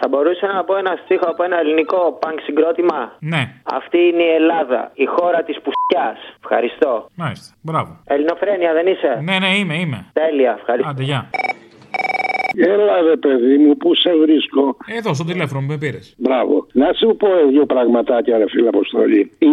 [0.00, 4.34] Θα μπορούσα να πω ένα στίχο από ένα ελληνικό πανκ συγκρότημα; Ναι, Αυτή είναι η
[4.40, 6.16] Ελλάδα, η χώρα της πουσιά.
[6.42, 7.08] Ευχαριστώ.
[7.14, 7.54] μάλιστα.
[7.62, 8.00] Μπράβο.
[8.04, 10.06] Ελληνοφρένια δεν είσαι; Ναι, ναι, είμαι, είμαι.
[10.12, 10.90] Τέλεια, ευχαριστώ.
[10.90, 11.30] Άντε, γεια.
[12.60, 16.14] Έλα ρε παιδί μου, πού σε βρίσκω; Εδώ, στο τηλέφωνο μου με πήρες.
[16.18, 16.66] Μπράβο.
[16.72, 19.30] Να σου πω δύο πραγματάκια, ρε φίλε Αποστολή.
[19.38, 19.48] Η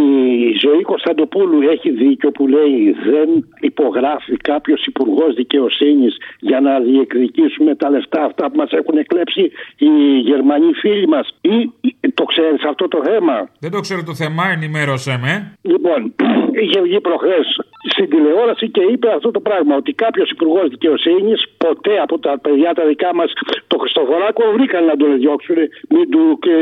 [0.63, 7.89] ζωή Κωνσταντοπούλου έχει δίκιο που λέει δεν υπογράφει κάποιος υπουργός δικαιοσύνης για να διεκδικήσουμε τα
[7.89, 11.29] λεφτά αυτά που μας έχουν εκλέψει οι Γερμανοί φίλοι μας.
[11.41, 15.33] Ή ή- το ξέρεις αυτό το θέμα; Δεν το ξέρω το θέμα, ενημέρωσέ με.
[15.61, 15.99] Λοιπόν,
[16.63, 17.45] είχε βγει προχθές
[17.91, 22.73] στην τηλεόραση και είπε αυτό το πράγμα: Ότι κάποιος υπουργός δικαιοσύνης, ποτέ από τα παιδιά
[22.73, 23.29] τα δικά μας,
[23.67, 25.55] Το Χριστοφοράκο βρήκαν να τον διώξουν,
[25.89, 26.55] μην του και,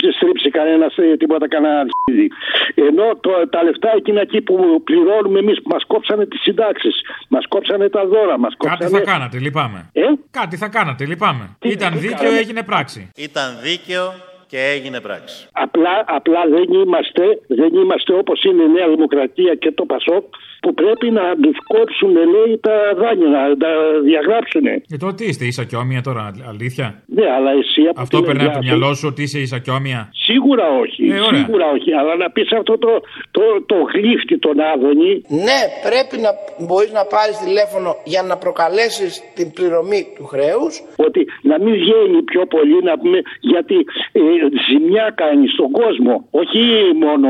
[0.00, 0.86] και στρίψει κανένα
[1.18, 2.28] τίποτα κανένα αρχίδι.
[2.74, 6.94] Ενώ το, τα λεφτά εκείνα εκεί που πληρώνουμε εμείς, μας κόψανε τις συντάξεις,
[7.28, 8.90] μας κόψανε τα δώρα, μας κόψανε.
[8.90, 9.90] Κάτι θα κάνατε, λυπάμαι.
[9.92, 11.56] Ε; Κάτι θα κάνατε, λυπάμαι.
[11.62, 13.10] Ήταν τι δίκαιο, κάναμε; έγινε πράξη.
[13.16, 14.12] Ήταν δίκαιο
[14.52, 15.36] και έγινε πράξη.
[15.52, 17.24] Απλά, απλά δεν είμαστε,
[17.60, 20.24] δεν είμαστε όπως είναι η Νέα Δημοκρατία και το Πασόκ
[20.62, 23.72] που πρέπει να τους κόψουν λέει τα δάνεια, να τα
[24.08, 24.64] διαγράψουν.
[24.90, 26.22] Και τώρα τι είστε, ίσακιόμια τώρα,
[26.52, 29.22] αλήθεια; Ναι, αλλά εσύ από Αυτό την περνάει από το μεριά σου- μυαλό σου ότι
[29.22, 31.40] είσαι ισακιόμια; Σίγουρα όχι, Ε, ωραία.
[31.44, 31.90] σίγουρα όχι.
[32.00, 32.92] Αλλά να πεις αυτό το,
[33.36, 35.12] το, το γλύφτη τον Άδωνη,
[35.48, 36.30] Ναι, πρέπει να
[36.66, 40.74] μπορείς να πάρεις τηλέφωνο για να προκαλέσεις την πληρωμή του χρέους.
[41.06, 43.76] ότι να μην βγαίνει πιο πολύ να πούμε γιατί
[44.12, 44.20] ε,
[44.66, 46.62] ζημιά κάνει στον κόσμο όχι
[47.04, 47.28] μόνο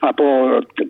[0.00, 0.24] από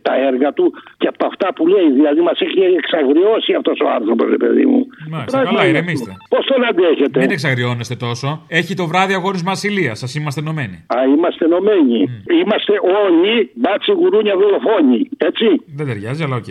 [0.02, 4.26] τα έργα του και από αυτά που λέει δηλαδή μας έχει εξαγριώσει αυτός ο άνθρωπος
[4.30, 6.16] ρε παιδί μου Μάλιστα, καλά, ηρεμήστε.
[6.28, 8.44] Πώς τον αντέχετε; Μην εξαγριώνεστε τόσο.
[8.48, 9.94] Έχει το βράδυ αγώνισμα ασυλία.
[9.94, 10.84] Σας είμαστε ενωμένοι.
[10.86, 11.98] Α, είμαστε ενωμένοι.
[12.42, 12.72] Είμαστε
[13.06, 15.08] όλοι μπάτσι γουρούνια δολοφόνοι.
[15.16, 15.46] Έτσι.
[15.76, 16.44] Δεν ταιριάζει, αλλά οκ.